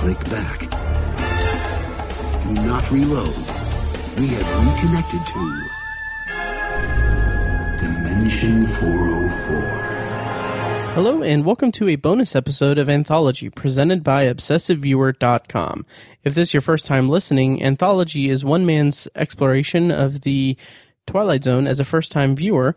click 0.00 0.30
back. 0.30 0.60
Do 2.46 2.54
not 2.54 2.90
reload. 2.90 3.34
We 4.16 4.28
have 4.28 4.48
reconnected 4.64 5.20
to 5.26 5.62
Dimension 7.84 8.66
404. 8.66 9.60
Hello, 10.94 11.22
and 11.22 11.44
welcome 11.44 11.70
to 11.72 11.86
a 11.88 11.96
bonus 11.96 12.34
episode 12.34 12.78
of 12.78 12.88
Anthology 12.88 13.50
presented 13.50 14.02
by 14.02 14.24
ObsessiveViewer.com. 14.24 15.84
If 16.24 16.34
this 16.34 16.48
is 16.48 16.54
your 16.54 16.62
first 16.62 16.86
time 16.86 17.10
listening, 17.10 17.62
Anthology 17.62 18.30
is 18.30 18.42
one 18.42 18.64
man's 18.64 19.06
exploration 19.14 19.90
of 19.90 20.22
the 20.22 20.56
Twilight 21.06 21.44
Zone 21.44 21.66
as 21.66 21.78
a 21.78 21.84
first 21.84 22.10
time 22.10 22.34
viewer, 22.34 22.74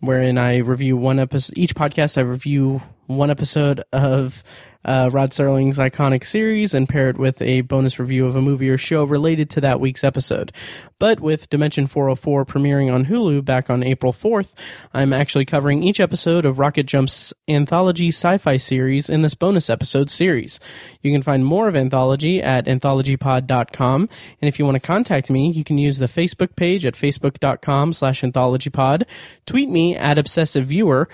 wherein 0.00 0.38
I 0.38 0.56
review 0.56 0.96
one 0.96 1.18
episode, 1.18 1.52
each 1.54 1.74
podcast 1.74 2.16
I 2.16 2.22
review 2.22 2.80
one 3.08 3.28
episode 3.30 3.84
of 3.92 4.42
uh, 4.84 5.10
Rod 5.12 5.30
Serling's 5.30 5.78
iconic 5.78 6.24
series 6.24 6.74
and 6.74 6.88
pair 6.88 7.08
it 7.08 7.18
with 7.18 7.40
a 7.42 7.62
bonus 7.62 7.98
review 7.98 8.26
of 8.26 8.36
a 8.36 8.42
movie 8.42 8.70
or 8.70 8.78
show 8.78 9.04
related 9.04 9.50
to 9.50 9.60
that 9.60 9.80
week's 9.80 10.04
episode. 10.04 10.52
But 10.98 11.20
with 11.20 11.50
Dimension 11.50 11.86
404 11.86 12.44
premiering 12.46 12.92
on 12.92 13.06
Hulu 13.06 13.44
back 13.44 13.68
on 13.68 13.82
April 13.82 14.12
4th, 14.12 14.52
I'm 14.94 15.12
actually 15.12 15.44
covering 15.44 15.82
each 15.82 15.98
episode 15.98 16.44
of 16.44 16.58
Rocket 16.58 16.84
Jump's 16.86 17.34
anthology 17.48 18.08
sci 18.08 18.38
fi 18.38 18.56
series 18.56 19.10
in 19.10 19.22
this 19.22 19.34
bonus 19.34 19.68
episode 19.68 20.10
series. 20.10 20.60
You 21.00 21.10
can 21.10 21.22
find 21.22 21.44
more 21.44 21.68
of 21.68 21.74
Anthology 21.74 22.40
at 22.40 22.66
anthologypod.com. 22.66 24.08
And 24.40 24.48
if 24.48 24.58
you 24.58 24.64
want 24.64 24.76
to 24.76 24.80
contact 24.80 25.30
me, 25.30 25.50
you 25.50 25.64
can 25.64 25.78
use 25.78 25.98
the 25.98 26.06
Facebook 26.06 26.54
page 26.54 26.86
at 26.86 26.94
facebook.com 26.94 27.92
slash 27.92 28.22
anthologypod, 28.22 29.04
tweet 29.46 29.68
me 29.68 29.96
at 29.96 30.18
obsessiveviewer, 30.18 31.06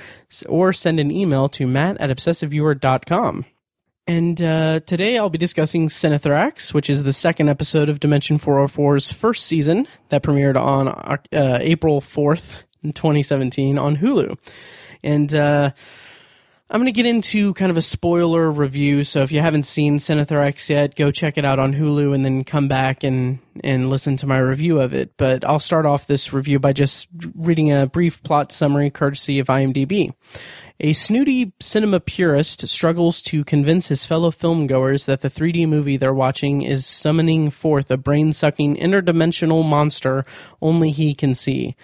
or 0.48 0.72
send 0.72 1.00
an 1.00 1.10
email 1.10 1.48
to 1.48 1.66
matt 1.66 1.96
at 1.98 2.10
obsessiveviewer.com. 2.10 3.46
And 4.08 4.40
uh, 4.40 4.80
today 4.80 5.18
I'll 5.18 5.28
be 5.28 5.36
discussing 5.36 5.90
Cinethrax, 5.90 6.72
which 6.72 6.88
is 6.88 7.02
the 7.02 7.12
second 7.12 7.50
episode 7.50 7.90
of 7.90 8.00
Dimension 8.00 8.38
404's 8.38 9.12
first 9.12 9.44
season 9.44 9.86
that 10.08 10.22
premiered 10.22 10.56
on 10.56 10.88
uh, 10.88 11.18
April 11.60 12.00
4th, 12.00 12.62
2017 12.82 13.76
on 13.76 13.98
Hulu. 13.98 14.38
And 15.04 15.34
uh, 15.34 15.72
I'm 16.70 16.80
going 16.80 16.92
to 16.92 16.92
get 16.92 17.06
into 17.06 17.54
kind 17.54 17.70
of 17.70 17.78
a 17.78 17.82
spoiler 17.82 18.50
review. 18.50 19.02
So 19.02 19.22
if 19.22 19.32
you 19.32 19.40
haven't 19.40 19.62
seen 19.62 19.96
Cinethrax 19.96 20.68
yet, 20.68 20.96
go 20.96 21.10
check 21.10 21.38
it 21.38 21.44
out 21.46 21.58
on 21.58 21.72
Hulu 21.72 22.14
and 22.14 22.22
then 22.22 22.44
come 22.44 22.68
back 22.68 23.02
and, 23.02 23.38
and 23.64 23.88
listen 23.88 24.18
to 24.18 24.26
my 24.26 24.36
review 24.36 24.78
of 24.78 24.92
it. 24.92 25.16
But 25.16 25.46
I'll 25.46 25.60
start 25.60 25.86
off 25.86 26.06
this 26.06 26.30
review 26.30 26.58
by 26.58 26.74
just 26.74 27.08
reading 27.34 27.72
a 27.72 27.86
brief 27.86 28.22
plot 28.22 28.52
summary 28.52 28.90
courtesy 28.90 29.38
of 29.38 29.46
IMDb. 29.46 30.12
A 30.78 30.92
snooty 30.92 31.54
cinema 31.58 32.00
purist 32.00 32.68
struggles 32.68 33.22
to 33.22 33.44
convince 33.44 33.88
his 33.88 34.04
fellow 34.04 34.30
filmgoers 34.30 35.06
that 35.06 35.22
the 35.22 35.30
3D 35.30 35.66
movie 35.66 35.96
they're 35.96 36.12
watching 36.12 36.60
is 36.60 36.84
summoning 36.84 37.48
forth 37.48 37.90
a 37.90 37.96
brain 37.96 38.34
sucking 38.34 38.76
interdimensional 38.76 39.66
monster 39.66 40.26
only 40.60 40.90
he 40.90 41.14
can 41.14 41.34
see. 41.34 41.76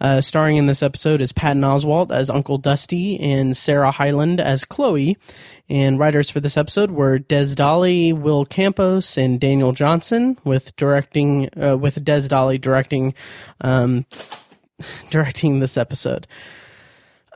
Uh, 0.00 0.20
starring 0.20 0.56
in 0.56 0.66
this 0.66 0.82
episode 0.82 1.20
is 1.20 1.32
Patton 1.32 1.62
Oswalt 1.62 2.10
as 2.10 2.30
Uncle 2.30 2.56
Dusty 2.56 3.20
and 3.20 3.56
Sarah 3.56 3.90
Hyland 3.90 4.40
as 4.40 4.64
Chloe. 4.64 5.18
And 5.68 5.98
writers 5.98 6.30
for 6.30 6.40
this 6.40 6.56
episode 6.56 6.90
were 6.90 7.18
Des 7.18 7.54
Dolly, 7.54 8.12
Will 8.12 8.44
Campos, 8.44 9.18
and 9.18 9.38
Daniel 9.38 9.72
Johnson, 9.72 10.38
with 10.42 10.74
directing 10.76 11.50
uh, 11.62 11.76
with 11.76 12.02
Des 12.04 12.28
Dolly 12.28 12.58
directing 12.58 13.14
um, 13.60 14.06
directing 15.10 15.60
this 15.60 15.76
episode. 15.76 16.26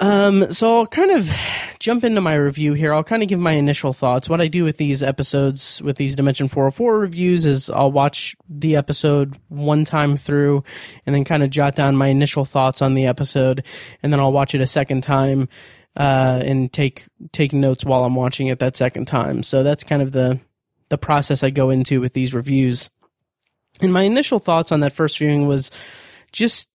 Um, 0.05 0.53
so 0.53 0.81
I'll 0.81 0.87
kind 0.87 1.13
of 1.13 1.31
jump 1.79 2.05
into 2.05 2.21
my 2.21 2.35
review 2.35 2.75
here. 2.75 2.93
I'll 2.93 3.03
kind 3.03 3.23
of 3.23 3.29
give 3.31 3.39
my 3.39 3.53
initial 3.53 3.95
thoughts. 3.95 4.29
What 4.29 4.43
I 4.43 4.49
do 4.49 4.63
with 4.63 4.77
these 4.77 5.03
episodes, 5.03 5.81
with 5.81 5.97
these 5.97 6.15
Dimension 6.15 6.47
404 6.47 6.99
reviews, 6.99 7.47
is 7.47 7.71
I'll 7.71 7.91
watch 7.91 8.37
the 8.47 8.77
episode 8.77 9.41
one 9.49 9.87
time 9.87 10.19
through 10.19 10.63
and 11.07 11.15
then 11.15 11.25
kind 11.25 11.43
of 11.43 11.49
jot 11.49 11.75
down 11.75 11.97
my 11.97 12.09
initial 12.09 12.45
thoughts 12.45 12.83
on 12.83 12.93
the 12.93 13.07
episode, 13.07 13.65
and 14.03 14.13
then 14.13 14.21
I'll 14.21 14.31
watch 14.31 14.55
it 14.55 14.61
a 14.61 14.67
second 14.67 15.05
time 15.05 15.49
uh, 15.97 16.43
and 16.45 16.71
take 16.71 17.07
take 17.33 17.55
notes 17.55 17.83
while 17.83 18.05
I'm 18.05 18.15
watching 18.15 18.49
it 18.49 18.59
that 18.59 18.77
second 18.77 19.07
time. 19.07 19.43
So 19.43 19.63
that's 19.63 19.85
kind 19.85 20.03
of 20.03 20.13
the 20.13 20.39
the 20.91 20.99
process 20.99 21.43
I 21.43 21.49
go 21.49 21.71
into 21.71 22.03
with 22.03 22.13
these 22.13 22.35
reviews. 22.35 22.91
And 23.81 23.91
my 23.91 24.03
initial 24.03 24.39
thoughts 24.39 24.71
on 24.71 24.81
that 24.81 24.93
first 24.93 25.17
viewing 25.17 25.47
was 25.47 25.71
just 26.31 26.69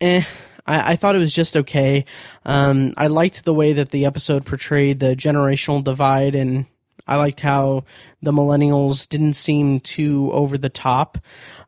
eh 0.00 0.22
I, 0.70 0.92
I 0.92 0.96
thought 0.96 1.16
it 1.16 1.20
was 1.20 1.34
just 1.34 1.56
okay. 1.56 2.04
Um, 2.44 2.94
I 2.96 3.08
liked 3.08 3.44
the 3.44 3.54
way 3.54 3.72
that 3.74 3.90
the 3.90 4.06
episode 4.06 4.46
portrayed 4.46 5.00
the 5.00 5.16
generational 5.16 5.82
divide, 5.82 6.34
and 6.34 6.66
I 7.06 7.16
liked 7.16 7.40
how 7.40 7.84
the 8.22 8.32
millennials 8.32 9.08
didn't 9.08 9.34
seem 9.34 9.80
too 9.80 10.30
over 10.32 10.56
the 10.56 10.68
top. 10.68 11.18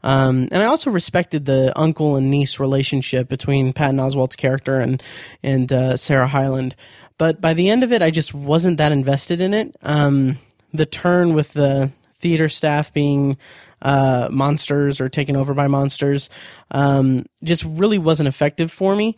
Um, 0.03 0.49
and 0.53 0.63
I 0.63 0.67
also 0.67 0.91
respected 0.91 1.45
the 1.45 1.73
uncle 1.79 2.17
and 2.17 2.31
niece 2.31 2.61
relationship 2.61 3.29
between 3.29 3.73
Patton 3.73 3.99
Oswalt's 3.99 4.37
character 4.37 4.79
and 4.81 5.03
and 5.43 5.73
uh, 5.73 5.97
Sarah 5.97 6.29
Hyland. 6.29 6.77
But 7.19 7.41
by 7.41 7.55
the 7.55 7.71
end 7.71 7.85
of 7.85 7.93
it, 7.93 8.03
I 8.03 8.11
just 8.11 8.33
wasn't 8.35 8.79
that 8.79 8.93
invested 8.93 9.41
in 9.41 9.55
it. 9.55 9.77
Um, 9.83 10.39
the 10.73 10.87
turn 10.87 11.35
with 11.35 11.53
the 11.53 11.93
theater 12.19 12.49
staff 12.49 12.93
being 12.93 13.37
uh, 13.83 14.29
monsters 14.31 15.01
or 15.01 15.09
taken 15.09 15.37
over 15.37 15.53
by 15.53 15.67
monsters 15.67 16.31
um, 16.71 17.27
just 17.45 17.65
really 17.65 17.99
wasn't 17.99 18.29
effective 18.29 18.73
for 18.73 18.97
me. 18.97 19.17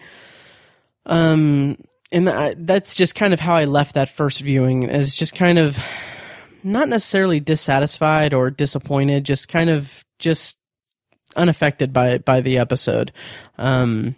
Um, 1.06 1.76
and 2.10 2.28
I, 2.28 2.54
that's 2.56 2.94
just 2.94 3.14
kind 3.14 3.34
of 3.34 3.40
how 3.40 3.54
I 3.54 3.66
left 3.66 3.94
that 3.94 4.08
first 4.08 4.40
viewing, 4.40 4.88
as 4.88 5.14
just 5.14 5.34
kind 5.34 5.58
of 5.58 5.78
not 6.62 6.88
necessarily 6.88 7.40
dissatisfied 7.40 8.32
or 8.32 8.50
disappointed, 8.50 9.24
just 9.24 9.48
kind 9.48 9.68
of 9.68 10.04
just 10.18 10.58
unaffected 11.36 11.92
by 11.92 12.18
by 12.18 12.40
the 12.40 12.58
episode. 12.58 13.12
Um, 13.58 14.16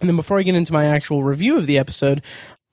and 0.00 0.08
then 0.08 0.16
before 0.16 0.38
I 0.38 0.42
get 0.42 0.54
into 0.54 0.72
my 0.72 0.86
actual 0.86 1.24
review 1.24 1.58
of 1.58 1.66
the 1.66 1.78
episode, 1.78 2.22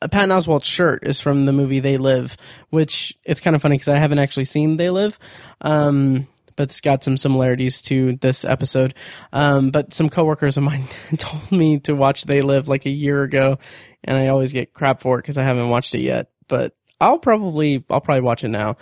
a 0.01 0.09
Patton 0.09 0.29
Oswalt 0.29 0.63
shirt 0.63 1.07
is 1.07 1.21
from 1.21 1.45
the 1.45 1.53
movie 1.53 1.79
They 1.79 1.97
Live, 1.97 2.37
which 2.69 3.17
it's 3.23 3.41
kind 3.41 3.55
of 3.55 3.61
funny 3.61 3.75
because 3.75 3.87
I 3.87 3.97
haven't 3.97 4.19
actually 4.19 4.45
seen 4.45 4.77
They 4.77 4.89
Live. 4.89 5.17
Um, 5.61 6.27
but 6.55 6.63
it's 6.63 6.81
got 6.81 7.03
some 7.03 7.17
similarities 7.17 7.81
to 7.83 8.15
this 8.17 8.45
episode. 8.45 8.93
Um, 9.33 9.71
but 9.71 9.93
some 9.93 10.09
coworkers 10.09 10.57
of 10.57 10.63
mine 10.63 10.85
told 11.17 11.51
me 11.51 11.79
to 11.81 11.95
watch 11.95 12.23
They 12.23 12.41
Live 12.41 12.67
like 12.67 12.85
a 12.85 12.91
year 12.91 13.23
ago, 13.23 13.59
and 14.03 14.17
I 14.17 14.27
always 14.27 14.53
get 14.53 14.73
crap 14.73 14.99
for 14.99 15.17
it 15.19 15.21
because 15.21 15.37
I 15.37 15.43
haven't 15.43 15.69
watched 15.69 15.95
it 15.95 16.01
yet. 16.01 16.29
But 16.47 16.75
I'll 16.99 17.19
probably 17.19 17.83
I'll 17.89 18.01
probably 18.01 18.21
watch 18.21 18.43
it 18.43 18.49
now. 18.49 18.77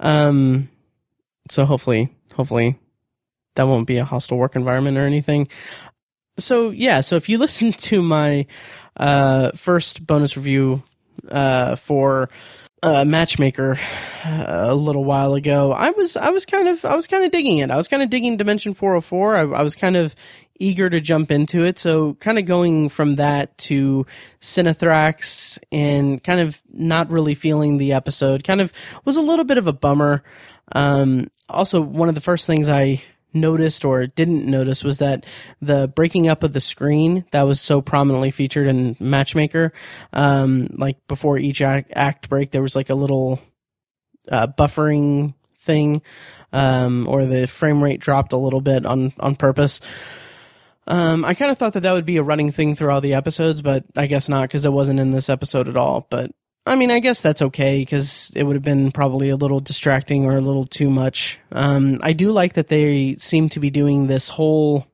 Um, 0.00 0.68
so 1.50 1.64
hopefully, 1.64 2.14
hopefully 2.34 2.78
that 3.54 3.66
won't 3.66 3.86
be 3.86 3.98
a 3.98 4.04
hostile 4.04 4.38
work 4.38 4.56
environment 4.56 4.98
or 4.98 5.06
anything. 5.06 5.48
So 6.38 6.70
yeah, 6.70 7.00
so 7.00 7.16
if 7.16 7.28
you 7.28 7.38
listen 7.38 7.72
to 7.72 8.02
my 8.02 8.46
uh, 8.96 9.52
first 9.52 10.06
bonus 10.06 10.36
review 10.36 10.82
uh, 11.30 11.76
for 11.76 12.30
uh, 12.84 13.04
Matchmaker 13.06 13.78
a 14.26 14.74
little 14.74 15.04
while 15.04 15.34
ago, 15.34 15.72
I 15.72 15.90
was 15.90 16.16
I 16.16 16.30
was 16.30 16.44
kind 16.44 16.68
of 16.68 16.84
I 16.84 16.94
was 16.94 17.06
kind 17.06 17.24
of 17.24 17.30
digging 17.30 17.58
it. 17.58 17.70
I 17.70 17.76
was 17.76 17.88
kind 17.88 18.02
of 18.02 18.10
digging 18.10 18.36
Dimension 18.36 18.74
404. 18.74 19.36
I, 19.36 19.40
I 19.40 19.62
was 19.62 19.74
kind 19.74 19.96
of 19.96 20.14
eager 20.60 20.90
to 20.90 21.00
jump 21.00 21.30
into 21.30 21.64
it. 21.64 21.78
So 21.78 22.14
kind 22.14 22.38
of 22.38 22.44
going 22.44 22.90
from 22.90 23.16
that 23.16 23.56
to 23.58 24.06
Cinethrax 24.40 25.58
and 25.72 26.22
kind 26.22 26.40
of 26.40 26.62
not 26.72 27.10
really 27.10 27.34
feeling 27.34 27.78
the 27.78 27.94
episode 27.94 28.44
kind 28.44 28.60
of 28.60 28.70
was 29.04 29.16
a 29.16 29.22
little 29.22 29.46
bit 29.46 29.58
of 29.58 29.66
a 29.66 29.72
bummer. 29.72 30.22
Um, 30.72 31.30
also, 31.48 31.80
one 31.80 32.10
of 32.10 32.14
the 32.14 32.20
first 32.20 32.46
things 32.46 32.68
I 32.68 33.02
noticed 33.34 33.84
or 33.84 34.06
didn't 34.06 34.46
notice 34.46 34.84
was 34.84 34.98
that 34.98 35.26
the 35.60 35.88
breaking 35.88 36.28
up 36.28 36.42
of 36.42 36.52
the 36.52 36.60
screen 36.60 37.24
that 37.32 37.42
was 37.42 37.60
so 37.60 37.80
prominently 37.80 38.30
featured 38.30 38.66
in 38.66 38.96
Matchmaker, 39.00 39.72
um, 40.12 40.68
like 40.72 41.04
before 41.08 41.38
each 41.38 41.60
act, 41.60 41.92
act, 41.94 42.28
break, 42.28 42.50
there 42.50 42.62
was 42.62 42.76
like 42.76 42.90
a 42.90 42.94
little 42.94 43.40
uh, 44.30 44.46
buffering 44.46 45.34
thing, 45.58 46.02
um, 46.52 47.08
or 47.08 47.26
the 47.26 47.46
frame 47.46 47.82
rate 47.82 48.00
dropped 48.00 48.32
a 48.32 48.36
little 48.36 48.60
bit 48.60 48.86
on 48.86 49.12
on 49.18 49.36
purpose. 49.36 49.80
Um, 50.86 51.24
I 51.24 51.34
kind 51.34 51.50
of 51.50 51.58
thought 51.58 51.72
that 51.72 51.80
that 51.80 51.92
would 51.92 52.04
be 52.04 52.18
a 52.18 52.22
running 52.22 52.52
thing 52.52 52.76
through 52.76 52.90
all 52.90 53.00
the 53.00 53.14
episodes, 53.14 53.62
but 53.62 53.84
I 53.96 54.06
guess 54.06 54.28
not 54.28 54.42
because 54.42 54.66
it 54.66 54.72
wasn't 54.72 55.00
in 55.00 55.12
this 55.12 55.30
episode 55.30 55.68
at 55.68 55.76
all. 55.76 56.06
But 56.10 56.32
I 56.66 56.76
mean, 56.76 56.90
I 56.90 57.00
guess 57.00 57.20
that's 57.20 57.42
okay 57.42 57.80
because 57.80 58.32
it 58.34 58.44
would 58.44 58.56
have 58.56 58.62
been 58.62 58.90
probably 58.90 59.28
a 59.28 59.36
little 59.36 59.60
distracting 59.60 60.24
or 60.24 60.36
a 60.36 60.40
little 60.40 60.64
too 60.64 60.88
much. 60.88 61.38
Um, 61.52 61.98
I 62.02 62.14
do 62.14 62.32
like 62.32 62.54
that 62.54 62.68
they 62.68 63.16
seem 63.16 63.50
to 63.50 63.60
be 63.60 63.70
doing 63.70 64.06
this 64.06 64.30
whole 64.30 64.86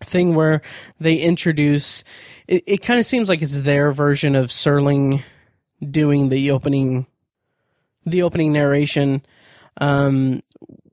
thing 0.00 0.34
where 0.34 0.62
they 1.00 1.16
introduce. 1.16 2.04
It, 2.46 2.62
it 2.66 2.76
kind 2.78 3.00
of 3.00 3.06
seems 3.06 3.28
like 3.28 3.42
it's 3.42 3.62
their 3.62 3.90
version 3.90 4.36
of 4.36 4.48
Serling 4.48 5.22
doing 5.90 6.28
the 6.28 6.52
opening, 6.52 7.06
the 8.04 8.22
opening 8.22 8.52
narration. 8.52 9.26
Um, 9.80 10.42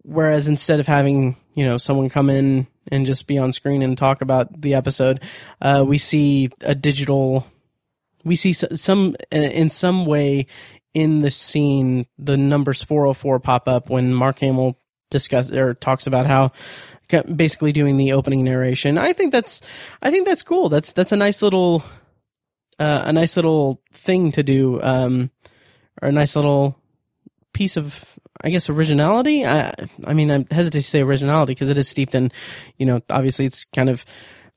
whereas 0.02 0.48
instead 0.48 0.80
of 0.80 0.88
having 0.88 1.38
you 1.54 1.66
know 1.66 1.78
someone 1.78 2.10
come 2.10 2.30
in 2.30 2.68
and 2.92 3.06
just 3.06 3.28
be 3.28 3.38
on 3.38 3.54
screen 3.54 3.82
and 3.84 3.96
talk 3.96 4.22
about 4.22 4.60
the 4.60 4.74
episode, 4.74 5.22
uh, 5.62 5.84
we 5.86 6.00
see 6.00 6.50
a 6.62 6.74
digital 6.74 7.46
we 8.24 8.36
see 8.36 8.54
some 8.54 9.16
in 9.32 9.70
some 9.70 10.06
way 10.06 10.48
in 10.94 11.20
the 11.20 11.32
scene 11.32 12.06
the 12.18 12.38
numbers 12.38 12.84
404 12.84 13.40
pop 13.40 13.68
up 13.68 13.90
when 13.90 14.14
Mark 14.14 14.40
Hamill 14.40 14.78
discuss 15.10 15.52
or 15.52 15.74
talks 15.74 16.08
about 16.08 16.26
how 16.26 16.52
basically 17.22 17.72
doing 17.72 17.98
the 17.98 18.14
opening 18.14 18.44
narration. 18.44 18.98
I 18.98 19.14
think 19.14 19.32
that's 19.32 19.62
I 20.02 20.12
think 20.12 20.28
that's 20.28 20.44
cool. 20.44 20.70
That's 20.70 20.94
that's 20.94 21.12
a 21.12 21.18
nice 21.18 21.42
little 21.42 21.84
uh, 22.80 23.04
a 23.06 23.14
nice 23.14 23.36
little 23.36 23.82
thing 23.92 24.32
to 24.34 24.44
do 24.44 24.82
um, 24.82 25.30
or 26.02 26.10
a 26.10 26.12
nice 26.12 26.36
little 26.36 26.78
piece 27.54 27.78
of 27.78 28.18
I 28.42 28.50
guess 28.50 28.70
originality. 28.70 29.46
I 29.46 29.74
I 30.06 30.14
mean 30.14 30.32
I 30.32 30.46
hesitate 30.54 30.82
to 30.82 30.88
say 30.88 31.02
originality 31.02 31.54
because 31.54 31.70
it 31.70 31.78
is 31.78 31.88
steeped 31.88 32.16
in 32.16 32.32
you 32.78 32.86
know 32.86 33.02
obviously 33.10 33.46
it's 33.46 33.66
kind 33.66 33.90
of 33.90 34.06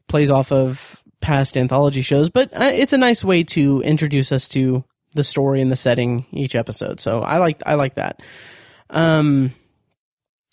plays 0.08 0.30
off 0.30 0.52
of 0.52 1.02
past 1.20 1.56
anthology 1.56 2.02
shows, 2.02 2.30
but 2.30 2.52
uh, 2.54 2.70
it's 2.72 2.92
a 2.92 2.98
nice 2.98 3.24
way 3.24 3.42
to 3.44 3.80
introduce 3.82 4.32
us 4.32 4.48
to 4.48 4.84
the 5.14 5.24
story 5.24 5.60
and 5.60 5.72
the 5.72 5.76
setting 5.76 6.26
each 6.30 6.54
episode. 6.54 7.00
So 7.00 7.22
I 7.22 7.38
like 7.38 7.62
I 7.66 7.74
like 7.74 7.94
that. 7.94 8.20
Um 8.90 9.54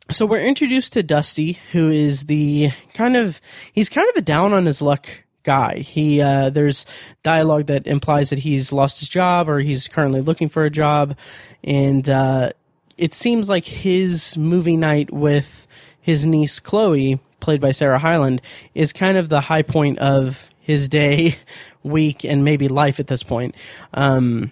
so 0.09 0.25
we're 0.25 0.41
introduced 0.45 0.93
to 0.93 1.03
Dusty, 1.03 1.59
who 1.71 1.89
is 1.89 2.25
the 2.25 2.71
kind 2.93 3.15
of 3.15 3.39
he's 3.71 3.89
kind 3.89 4.09
of 4.09 4.15
a 4.15 4.21
down 4.21 4.53
on 4.53 4.65
his 4.65 4.81
luck 4.81 5.07
guy. 5.43 5.79
He 5.79 6.21
uh, 6.21 6.49
there's 6.49 6.85
dialogue 7.21 7.67
that 7.67 7.87
implies 7.87 8.29
that 8.29 8.39
he's 8.39 8.73
lost 8.73 8.99
his 8.99 9.09
job 9.09 9.47
or 9.49 9.59
he's 9.59 9.87
currently 9.87 10.21
looking 10.21 10.49
for 10.49 10.65
a 10.65 10.69
job, 10.69 11.17
and 11.63 12.09
uh, 12.09 12.49
it 12.97 13.13
seems 13.13 13.49
like 13.49 13.65
his 13.65 14.37
movie 14.37 14.77
night 14.77 15.11
with 15.11 15.67
his 16.01 16.25
niece 16.25 16.59
Chloe, 16.59 17.19
played 17.39 17.61
by 17.61 17.71
Sarah 17.71 17.99
Hyland, 17.99 18.41
is 18.73 18.91
kind 18.91 19.17
of 19.17 19.29
the 19.29 19.41
high 19.41 19.61
point 19.61 19.99
of 19.99 20.49
his 20.63 20.89
day, 20.89 21.37
week, 21.83 22.23
and 22.23 22.43
maybe 22.43 22.67
life 22.67 22.99
at 22.99 23.07
this 23.07 23.21
point. 23.21 23.55
Um, 23.93 24.51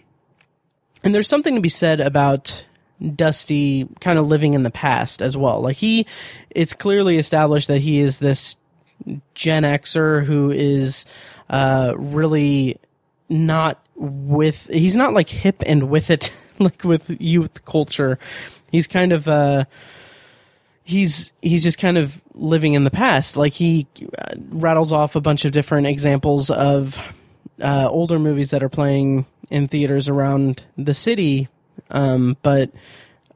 and 1.04 1.16
there's 1.16 1.28
something 1.28 1.56
to 1.56 1.62
be 1.62 1.70
said 1.70 2.00
about 2.00 2.66
Dusty 3.16 3.88
kind 4.00 4.20
of 4.20 4.28
living 4.28 4.54
in 4.54 4.64
the 4.64 4.70
past 4.70 5.22
as 5.22 5.36
well. 5.36 5.62
Like 5.62 5.78
he, 5.78 6.06
it's 6.52 6.74
clearly 6.74 7.18
established 7.18 7.68
that 7.68 7.80
he 7.80 8.00
is 8.00 8.20
this 8.20 8.58
Gen 9.34 9.64
Xer 9.64 10.24
who 10.24 10.52
is 10.52 11.06
uh, 11.50 11.94
really 11.98 12.78
not 13.30 13.84
with. 13.96 14.68
He's 14.68 14.96
not 14.96 15.14
like 15.14 15.30
hip 15.30 15.64
and 15.66 15.90
with 15.90 16.12
it, 16.12 16.32
like 16.60 16.84
with 16.84 17.10
youth 17.20 17.66
culture. 17.66 18.20
He's 18.72 18.88
kind 18.88 19.12
of. 19.12 19.28
Uh, 19.28 19.66
he's 20.92 21.34
he's 21.42 21.64
just 21.64 21.80
kind 21.80 21.98
of 21.98 22.22
living 22.34 22.74
in 22.74 22.84
the 22.84 22.92
past. 22.92 23.38
Like 23.38 23.54
he 23.54 23.88
uh, 24.00 24.36
rattles 24.50 24.92
off 24.92 25.16
a 25.16 25.22
bunch 25.22 25.46
of 25.46 25.52
different 25.52 25.88
examples 25.88 26.50
of 26.50 27.14
uh, 27.62 27.88
older 27.90 28.20
movies 28.20 28.52
that 28.52 28.62
are 28.64 28.70
playing 28.70 29.26
in 29.50 29.68
theaters 29.68 30.08
around 30.08 30.64
the 30.78 30.94
city 30.94 31.50
um, 31.92 32.38
but 32.42 32.72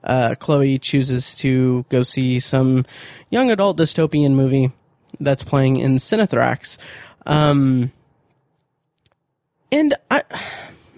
uh, 0.04 0.36
Chloe 0.40 0.80
chooses 0.80 1.36
to 1.36 1.86
go 1.90 2.04
see 2.04 2.40
some 2.40 2.86
young 3.30 3.52
adult 3.52 3.78
dystopian 3.78 4.34
movie 4.34 4.72
that's 5.20 5.44
playing 5.44 5.78
in 5.78 5.96
Cinethrax. 5.96 6.78
Um, 7.26 7.92
and 9.72 9.94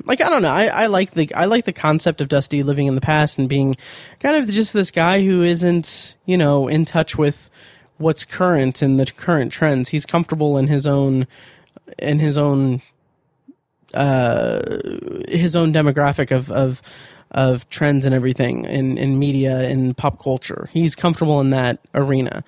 like, 0.07 0.21
I 0.21 0.29
don't 0.29 0.41
know. 0.41 0.51
I, 0.51 0.65
I 0.65 0.85
like 0.87 1.11
the, 1.11 1.33
I 1.35 1.45
like 1.45 1.65
the 1.65 1.73
concept 1.73 2.21
of 2.21 2.29
Dusty 2.29 2.63
living 2.63 2.87
in 2.87 2.95
the 2.95 3.01
past 3.01 3.37
and 3.37 3.47
being 3.47 3.77
kind 4.19 4.35
of 4.35 4.49
just 4.49 4.73
this 4.73 4.91
guy 4.91 5.23
who 5.23 5.43
isn't, 5.43 6.15
you 6.25 6.37
know, 6.37 6.67
in 6.67 6.85
touch 6.85 7.17
with 7.17 7.49
what's 7.97 8.25
current 8.25 8.81
and 8.81 8.99
the 8.99 9.05
current 9.05 9.51
trends. 9.51 9.89
He's 9.89 10.05
comfortable 10.05 10.57
in 10.57 10.67
his 10.67 10.87
own, 10.87 11.27
in 11.99 12.19
his 12.19 12.37
own, 12.37 12.81
uh, 13.93 14.61
his 15.27 15.55
own 15.55 15.73
demographic 15.73 16.31
of, 16.35 16.51
of, 16.51 16.81
of 17.31 17.69
trends 17.69 18.05
and 18.05 18.15
everything 18.15 18.65
in, 18.65 18.97
in 18.97 19.19
media 19.19 19.59
and 19.59 19.95
pop 19.95 20.21
culture. 20.21 20.69
He's 20.71 20.95
comfortable 20.95 21.39
in 21.41 21.51
that 21.51 21.79
arena. 21.93 22.43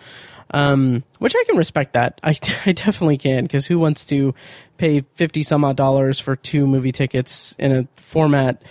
Um, 0.51 1.03
which 1.19 1.35
I 1.35 1.43
can 1.45 1.57
respect 1.57 1.93
that. 1.93 2.19
I, 2.23 2.29
I 2.65 2.71
definitely 2.71 3.17
can 3.17 3.43
because 3.43 3.67
who 3.67 3.77
wants 3.77 4.03
to 4.05 4.33
pay 4.77 5.01
50 5.01 5.43
some 5.43 5.63
odd 5.63 5.77
dollars 5.77 6.19
for 6.19 6.35
two 6.35 6.65
movie 6.65 6.91
tickets 6.91 7.55
in 7.59 7.71
a 7.71 7.87
format 7.97 8.61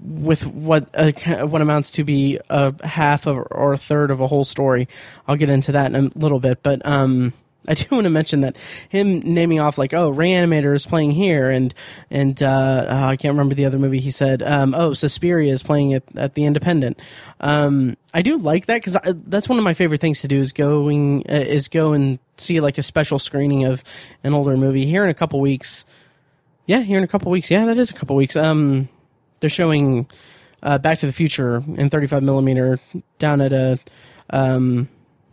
with 0.00 0.46
what 0.46 0.88
uh, 0.94 1.10
what 1.46 1.60
amounts 1.60 1.90
to 1.92 2.04
be 2.04 2.38
a 2.48 2.86
half 2.86 3.26
of, 3.26 3.46
or 3.50 3.72
a 3.72 3.78
third 3.78 4.10
of 4.10 4.20
a 4.20 4.26
whole 4.26 4.44
story. 4.44 4.88
I'll 5.26 5.36
get 5.36 5.50
into 5.50 5.72
that 5.72 5.92
in 5.92 5.96
a 5.96 6.18
little 6.18 6.38
bit, 6.38 6.62
but 6.62 6.84
um, 6.86 7.32
I 7.66 7.74
do 7.74 7.86
want 7.90 8.04
to 8.04 8.10
mention 8.10 8.42
that 8.42 8.56
him 8.88 9.20
naming 9.20 9.60
off 9.60 9.78
like, 9.78 9.92
oh, 9.92 10.12
Reanimator 10.12 10.74
is 10.74 10.86
playing 10.86 11.12
here, 11.12 11.50
and 11.50 11.74
and 12.10 12.40
uh, 12.42 12.86
oh, 12.88 13.04
I 13.04 13.16
can't 13.16 13.32
remember 13.32 13.54
the 13.54 13.64
other 13.64 13.78
movie 13.78 14.00
he 14.00 14.10
said. 14.10 14.42
Um, 14.42 14.74
oh, 14.74 14.94
Suspiria 14.94 15.52
is 15.52 15.62
playing 15.62 15.94
at, 15.94 16.02
at 16.16 16.34
the 16.34 16.44
Independent. 16.44 17.00
Um, 17.40 17.96
I 18.14 18.22
do 18.22 18.38
like 18.38 18.66
that 18.66 18.82
because 18.82 18.96
that's 19.26 19.48
one 19.48 19.58
of 19.58 19.64
my 19.64 19.74
favorite 19.74 20.00
things 20.00 20.20
to 20.20 20.28
do 20.28 20.38
is 20.38 20.52
going 20.52 21.24
uh, 21.28 21.34
is 21.34 21.68
go 21.68 21.92
and 21.92 22.18
see 22.36 22.60
like 22.60 22.78
a 22.78 22.82
special 22.82 23.18
screening 23.18 23.64
of 23.64 23.82
an 24.24 24.34
older 24.34 24.56
movie 24.56 24.86
here 24.86 25.04
in 25.04 25.10
a 25.10 25.14
couple 25.14 25.40
weeks. 25.40 25.84
Yeah, 26.66 26.80
here 26.80 26.98
in 26.98 27.04
a 27.04 27.08
couple 27.08 27.30
weeks. 27.30 27.50
Yeah, 27.50 27.64
that 27.66 27.78
is 27.78 27.90
a 27.90 27.94
couple 27.94 28.14
weeks. 28.14 28.36
Um, 28.36 28.88
they're 29.40 29.48
showing 29.48 30.06
uh, 30.62 30.78
Back 30.78 30.98
to 30.98 31.06
the 31.06 31.12
Future 31.12 31.62
in 31.76 31.88
35 31.88 32.22
millimeter 32.22 32.78
down 33.18 33.40
at 33.40 33.52
a 33.52 33.78
um 34.30 34.88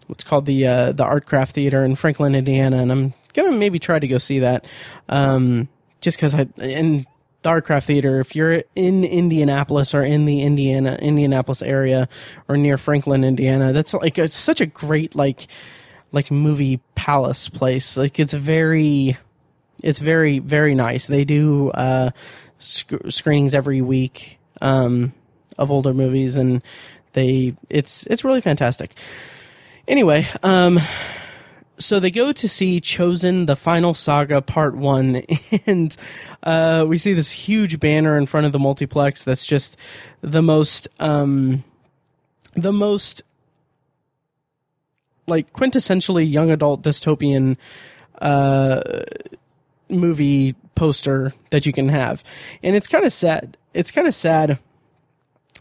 what's 0.07 0.23
called 0.23 0.45
the 0.45 0.67
uh, 0.67 0.91
the 0.91 1.03
Artcraft 1.03 1.51
Theater 1.51 1.83
in 1.83 1.95
Franklin, 1.95 2.35
Indiana, 2.35 2.77
and 2.77 2.91
I'm 2.91 3.13
gonna 3.33 3.51
maybe 3.51 3.79
try 3.79 3.99
to 3.99 4.07
go 4.07 4.17
see 4.17 4.39
that. 4.39 4.65
Um, 5.09 5.67
just 6.01 6.17
because 6.17 6.35
I 6.35 6.47
in 6.57 7.05
the 7.41 7.49
Artcraft 7.49 7.83
Theater, 7.83 8.19
if 8.19 8.35
you're 8.35 8.63
in 8.75 9.03
Indianapolis 9.03 9.93
or 9.93 10.01
in 10.01 10.25
the 10.25 10.41
Indiana 10.41 10.97
Indianapolis 11.01 11.61
area 11.61 12.09
or 12.47 12.57
near 12.57 12.77
Franklin, 12.77 13.23
Indiana, 13.23 13.71
that's 13.73 13.93
like 13.93 14.17
it's 14.17 14.35
such 14.35 14.61
a 14.61 14.65
great 14.65 15.15
like 15.15 15.47
like 16.11 16.31
movie 16.31 16.79
palace 16.95 17.49
place. 17.49 17.97
Like 17.97 18.19
it's 18.19 18.33
very 18.33 19.17
it's 19.83 19.99
very 19.99 20.39
very 20.39 20.73
nice. 20.73 21.07
They 21.07 21.25
do 21.25 21.69
uh, 21.71 22.11
sc- 22.57 23.09
screenings 23.09 23.53
every 23.53 23.81
week 23.81 24.39
um, 24.61 25.13
of 25.57 25.69
older 25.69 25.93
movies, 25.93 26.37
and 26.37 26.63
they 27.13 27.55
it's 27.69 28.05
it's 28.07 28.23
really 28.23 28.41
fantastic. 28.41 28.95
Anyway, 29.87 30.27
um, 30.41 30.79
so 31.77 31.99
they 31.99 32.09
go 32.09 32.31
to 32.31 32.47
see 32.47 32.81
Chosen, 32.81 33.45
the 33.45 33.55
final 33.55 33.93
saga, 33.93 34.41
part 34.41 34.75
one, 34.75 35.23
and 35.67 35.95
uh, 36.41 36.85
we 36.87 36.97
see 36.97 37.13
this 37.13 37.29
huge 37.29 37.79
banner 37.79 38.17
in 38.17 38.25
front 38.25 38.47
of 38.47 38.51
the 38.51 38.59
multiplex 38.59 39.23
that's 39.23 39.45
just 39.45 39.77
the 40.21 40.41
most, 40.41 40.87
um, 40.99 41.63
the 42.55 42.73
most 42.73 43.21
like 45.27 45.53
quintessentially 45.53 46.29
young 46.29 46.49
adult 46.49 46.81
dystopian 46.81 47.57
uh, 48.19 48.81
movie 49.89 50.55
poster 50.75 51.33
that 51.51 51.65
you 51.65 51.73
can 51.73 51.89
have, 51.89 52.23
and 52.63 52.75
it's 52.75 52.87
kind 52.87 53.05
of 53.05 53.13
sad. 53.13 53.55
It's 53.73 53.91
kind 53.91 54.07
of 54.07 54.15
sad 54.15 54.57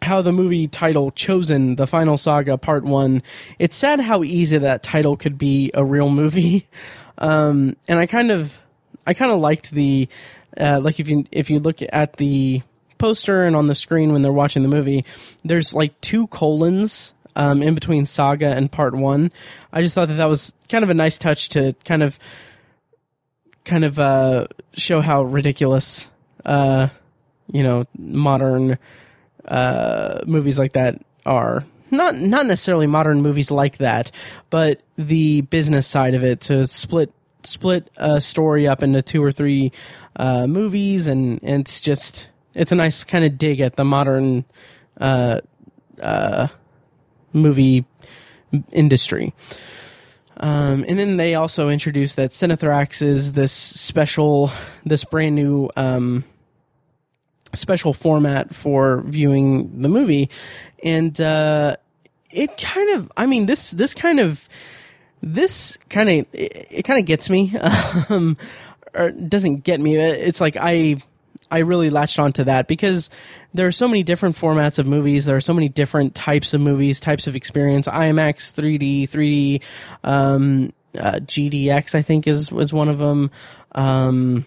how 0.05 0.23
the 0.23 0.33
movie 0.33 0.69
title 0.69 1.11
chosen 1.11 1.77
the 1.77 1.87
final 1.87 2.17
saga 2.17 2.57
part 2.57 2.85
one 2.85 3.23
it's 3.59 3.77
sad 3.77 4.01
how 4.01 4.23
easy 4.23 4.59
that 4.59 4.83
title 4.83 5.17
could 5.17 5.39
be 5.39 5.71
a 5.75 5.85
real 5.85 6.11
movie. 6.11 6.67
Um, 7.17 7.77
and 7.87 8.01
i 8.01 8.07
kind 8.07 8.33
of 8.33 8.53
i 9.07 9.15
kind 9.15 9.31
of 9.31 9.39
liked 9.39 9.71
the 9.71 10.09
uh, 10.59 10.81
like 10.83 10.99
if 10.99 11.09
you 11.09 11.25
if 11.31 11.49
you 11.49 11.61
look 11.61 11.79
at 11.93 12.17
the 12.17 12.61
poster 12.99 13.45
and 13.45 13.55
on 13.55 13.69
the 13.69 13.77
screen 13.77 14.13
when 14.13 14.23
they're 14.23 14.33
watching 14.33 14.65
the 14.65 14.69
movie 14.69 15.05
there's 15.45 15.75
like 15.75 16.01
two 16.01 16.27
colons 16.27 17.15
um, 17.37 17.63
in 17.63 17.75
between 17.75 18.07
saga 18.07 18.49
and 18.49 18.71
part 18.71 18.95
one. 18.95 19.33
I 19.73 19.83
just 19.83 19.95
thought 19.95 20.09
that 20.09 20.15
that 20.15 20.27
was 20.27 20.55
kind 20.69 20.85
of 20.85 20.91
a 20.91 20.95
nice 20.95 21.19
touch 21.19 21.49
to 21.51 21.75
kind 21.85 22.03
of 22.03 22.19
kind 23.65 23.85
of 23.85 23.99
uh, 23.99 24.47
show 24.75 25.01
how 25.01 25.23
ridiculous 25.23 26.11
uh, 26.45 26.89
you 27.53 27.63
know 27.63 27.87
modern 27.99 28.79
uh, 29.49 30.21
movies 30.27 30.59
like 30.59 30.73
that 30.73 31.01
are 31.27 31.65
not 31.91 32.17
not 32.17 32.47
necessarily 32.47 32.87
modern 32.87 33.23
movies 33.23 33.51
like 33.51 33.79
that, 33.79 34.11
but 34.51 34.81
the 34.97 35.43
business 35.43 35.87
side 35.87 36.15
of 36.15 36.25
it 36.25 36.41
to 36.43 36.67
split 36.67 37.13
split 37.45 37.91
a 37.97 38.21
story 38.21 38.67
up 38.67 38.83
into 38.83 39.03
two 39.03 39.23
or 39.23 39.33
three 39.33 39.73
uh, 40.17 40.47
movies, 40.47 41.07
and, 41.07 41.41
and, 41.43 41.63
it's 41.63 41.81
just 41.81 42.29
it's 42.55 42.73
a 42.73 42.75
nice 42.75 43.05
kind 43.05 43.25
of 43.25 43.37
dig 43.39 43.61
at 43.61 43.77
the 43.77 43.85
modern 43.85 44.45
uh, 45.01 45.41
uh, 46.01 46.49
movie 47.33 47.85
industry. 48.73 49.35
Um, 50.37 50.85
and 50.89 50.99
then 50.99 51.17
they 51.17 51.37
also 51.37 51.69
introduced 51.69 52.17
that 52.17 52.31
Cinethrax 52.31 53.03
is 53.03 53.35
this 53.35 53.53
special, 53.53 54.51
this 54.85 55.05
brand 55.05 55.37
new 55.37 55.71
um, 55.77 56.25
special 57.57 57.93
format 57.93 58.55
for 58.55 59.03
viewing 59.03 59.83
the 59.83 59.89
movie, 59.89 60.31
and 60.83 61.19
uh, 61.21 61.77
it 62.31 62.57
kind 62.59 62.91
of, 62.95 63.13
I 63.17 63.27
mean, 63.27 63.47
this 63.47 63.71
this 63.71 63.95
kind 63.95 64.21
of 64.21 64.49
this 65.23 65.79
kind 65.89 66.09
of 66.09 66.27
it, 66.33 66.69
it 66.71 66.83
kind 66.85 66.99
of 67.01 67.07
gets 67.07 67.31
me, 67.31 67.57
um, 68.09 68.37
or 68.95 69.11
doesn't 69.11 69.65
get 69.65 69.81
me. 69.81 69.97
It's 69.97 70.41
like 70.41 70.57
I 70.57 71.03
I 71.51 71.59
really 71.59 71.91
latched 71.91 72.19
onto 72.19 72.45
that 72.45 72.67
because 72.67 73.11
there 73.53 73.67
are 73.67 73.73
so 73.73 73.87
many 73.87 74.03
different 74.03 74.37
formats 74.37 74.79
of 74.79 74.87
movies. 74.87 75.25
There 75.25 75.37
are 75.37 75.41
so 75.41 75.55
many 75.55 75.69
different 75.69 76.15
types 76.15 76.55
of 76.55 76.61
movies, 76.61 77.01
types 77.01 77.27
of 77.27 77.37
experience. 77.37 77.87
IMAX, 77.87 78.53
3D, 78.53 79.09
3D, 79.09 79.63
um, 80.03 80.73
uh, 80.99 81.21
GDX, 81.21 81.95
I 81.95 82.03
think 82.03 82.27
is 82.27 82.51
was 82.51 82.73
one 82.73 82.89
of 82.89 82.99
them. 82.99 83.31
Um, 83.73 84.47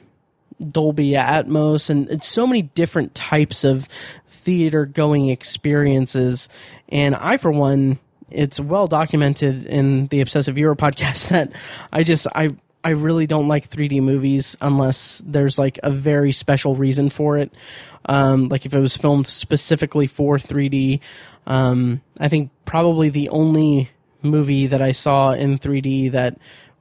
Dolby 0.60 1.12
Atmos, 1.12 1.90
and 1.90 2.22
so 2.24 2.48
many 2.48 2.64
different 2.64 3.16
types 3.16 3.64
of 3.64 3.88
theater 4.28 4.86
going 4.86 5.30
experiences. 5.30 6.50
And 6.90 7.16
I, 7.16 7.38
for 7.38 7.52
one, 7.52 8.00
it's 8.30 8.60
well 8.60 8.88
documented 8.88 9.66
in 9.66 10.08
the 10.08 10.22
Obsessive 10.22 10.56
Viewer 10.56 10.76
podcast 10.76 11.28
that 11.30 11.52
I 11.92 12.04
just 12.04 12.28
I 12.34 12.56
I 12.84 12.92
really 12.92 13.28
don't 13.28 13.48
like 13.48 13.70
3D 13.70 14.02
movies 14.02 14.56
unless 14.62 15.22
there's 15.26 15.60
like 15.60 15.80
a 15.84 15.92
very 15.92 16.32
special 16.32 16.76
reason 16.76 17.10
for 17.10 17.38
it. 17.38 17.52
Um, 18.06 18.48
like 18.48 18.66
if 18.66 18.74
it 18.74 18.80
was 18.80 18.96
filmed 18.96 19.28
specifically 19.28 20.08
for 20.08 20.38
3D. 20.38 21.02
Um, 21.46 22.02
I 22.20 22.30
think 22.30 22.52
probably 22.64 23.10
the 23.10 23.30
only 23.30 23.90
movie 24.22 24.68
that 24.68 24.82
I 24.82 24.94
saw 24.94 25.32
in 25.32 25.58
3D 25.58 26.12
that 26.12 26.38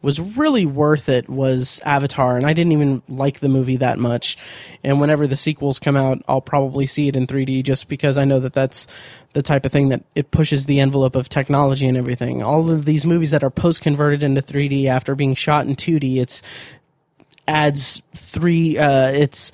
was 0.06 0.20
really 0.20 0.64
worth 0.64 1.08
it 1.08 1.28
was 1.28 1.80
Avatar, 1.84 2.36
and 2.36 2.46
I 2.46 2.52
didn't 2.52 2.70
even 2.70 3.02
like 3.08 3.40
the 3.40 3.48
movie 3.48 3.78
that 3.78 3.98
much. 3.98 4.38
And 4.84 5.00
whenever 5.00 5.26
the 5.26 5.36
sequels 5.36 5.80
come 5.80 5.96
out, 5.96 6.22
I'll 6.28 6.40
probably 6.40 6.86
see 6.86 7.08
it 7.08 7.16
in 7.16 7.26
3D 7.26 7.64
just 7.64 7.88
because 7.88 8.16
I 8.16 8.24
know 8.24 8.38
that 8.38 8.52
that's 8.52 8.86
the 9.32 9.42
type 9.42 9.66
of 9.66 9.72
thing 9.72 9.88
that 9.88 10.04
it 10.14 10.30
pushes 10.30 10.66
the 10.66 10.78
envelope 10.78 11.16
of 11.16 11.28
technology 11.28 11.88
and 11.88 11.98
everything. 11.98 12.40
All 12.40 12.70
of 12.70 12.84
these 12.84 13.04
movies 13.04 13.32
that 13.32 13.42
are 13.42 13.50
post 13.50 13.80
converted 13.80 14.22
into 14.22 14.40
3D 14.40 14.86
after 14.86 15.16
being 15.16 15.34
shot 15.34 15.66
in 15.66 15.74
2D, 15.74 16.18
it's 16.18 16.40
adds 17.48 18.02
three 18.14 18.76
uh 18.76 19.08
it's 19.08 19.52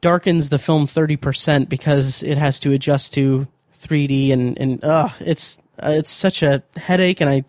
darkens 0.00 0.48
the 0.48 0.60
film 0.60 0.86
30% 0.86 1.68
because 1.68 2.22
it 2.22 2.38
has 2.38 2.60
to 2.60 2.70
adjust 2.70 3.12
to 3.14 3.48
3D 3.80 4.32
and 4.32 4.56
and 4.58 4.84
uh 4.84 5.08
it's 5.18 5.58
uh, 5.82 5.90
it's 5.90 6.10
such 6.10 6.44
a 6.44 6.62
headache 6.76 7.20
and 7.20 7.28
I 7.28 7.44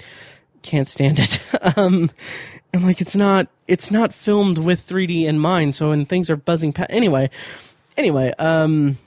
can't 0.63 0.87
stand 0.87 1.19
it. 1.19 1.39
um, 1.77 2.09
and 2.73 2.83
like 2.83 3.01
it's 3.01 3.15
not 3.15 3.47
it's 3.67 3.91
not 3.91 4.13
filmed 4.13 4.57
with 4.57 4.87
3D 4.87 5.25
in 5.25 5.39
mind. 5.39 5.75
So 5.75 5.89
when 5.89 6.05
things 6.05 6.29
are 6.29 6.35
buzzing 6.35 6.73
past, 6.73 6.89
anyway, 6.91 7.29
anyway, 7.95 8.33
um, 8.39 8.97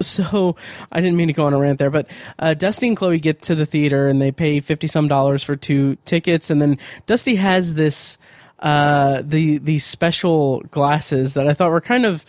so 0.00 0.56
I 0.90 1.00
didn't 1.00 1.16
mean 1.16 1.28
to 1.28 1.34
go 1.34 1.44
on 1.44 1.54
a 1.54 1.58
rant 1.58 1.78
there, 1.78 1.90
but 1.90 2.06
uh, 2.38 2.54
Dusty 2.54 2.88
and 2.88 2.96
Chloe 2.96 3.18
get 3.18 3.42
to 3.42 3.54
the 3.54 3.66
theater 3.66 4.06
and 4.06 4.20
they 4.20 4.32
pay 4.32 4.60
fifty 4.60 4.86
some 4.86 5.08
dollars 5.08 5.42
for 5.42 5.56
two 5.56 5.96
tickets, 6.04 6.50
and 6.50 6.62
then 6.62 6.78
Dusty 7.06 7.36
has 7.36 7.74
this 7.74 8.16
uh, 8.60 9.22
the 9.24 9.58
these 9.58 9.84
special 9.84 10.60
glasses 10.70 11.34
that 11.34 11.46
I 11.46 11.54
thought 11.54 11.70
were 11.70 11.80
kind 11.80 12.06
of 12.06 12.24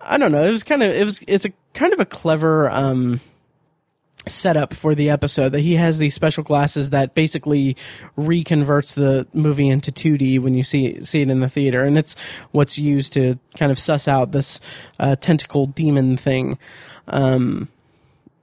I 0.00 0.18
don't 0.18 0.32
know 0.32 0.44
it 0.44 0.50
was 0.50 0.62
kind 0.62 0.82
of 0.82 0.90
it 0.94 1.04
was 1.04 1.22
it's 1.26 1.44
a 1.44 1.52
kind 1.72 1.92
of 1.92 2.00
a 2.00 2.04
clever 2.04 2.70
um 2.70 3.20
setup 4.26 4.72
for 4.72 4.94
the 4.94 5.10
episode 5.10 5.50
that 5.50 5.60
he 5.60 5.74
has 5.74 5.98
these 5.98 6.14
special 6.14 6.42
glasses 6.42 6.90
that 6.90 7.14
basically 7.14 7.76
reconverts 8.16 8.94
the 8.94 9.26
movie 9.32 9.68
into 9.68 9.92
2D 9.92 10.40
when 10.40 10.54
you 10.54 10.64
see 10.64 11.02
see 11.02 11.22
it 11.22 11.30
in 11.30 11.40
the 11.40 11.48
theater, 11.48 11.84
and 11.84 11.98
it's 11.98 12.16
what's 12.52 12.78
used 12.78 13.12
to 13.14 13.38
kind 13.56 13.70
of 13.70 13.78
suss 13.78 14.08
out 14.08 14.32
this 14.32 14.60
uh, 14.98 15.16
tentacle 15.16 15.66
demon 15.66 16.16
thing. 16.16 16.58
Um, 17.08 17.68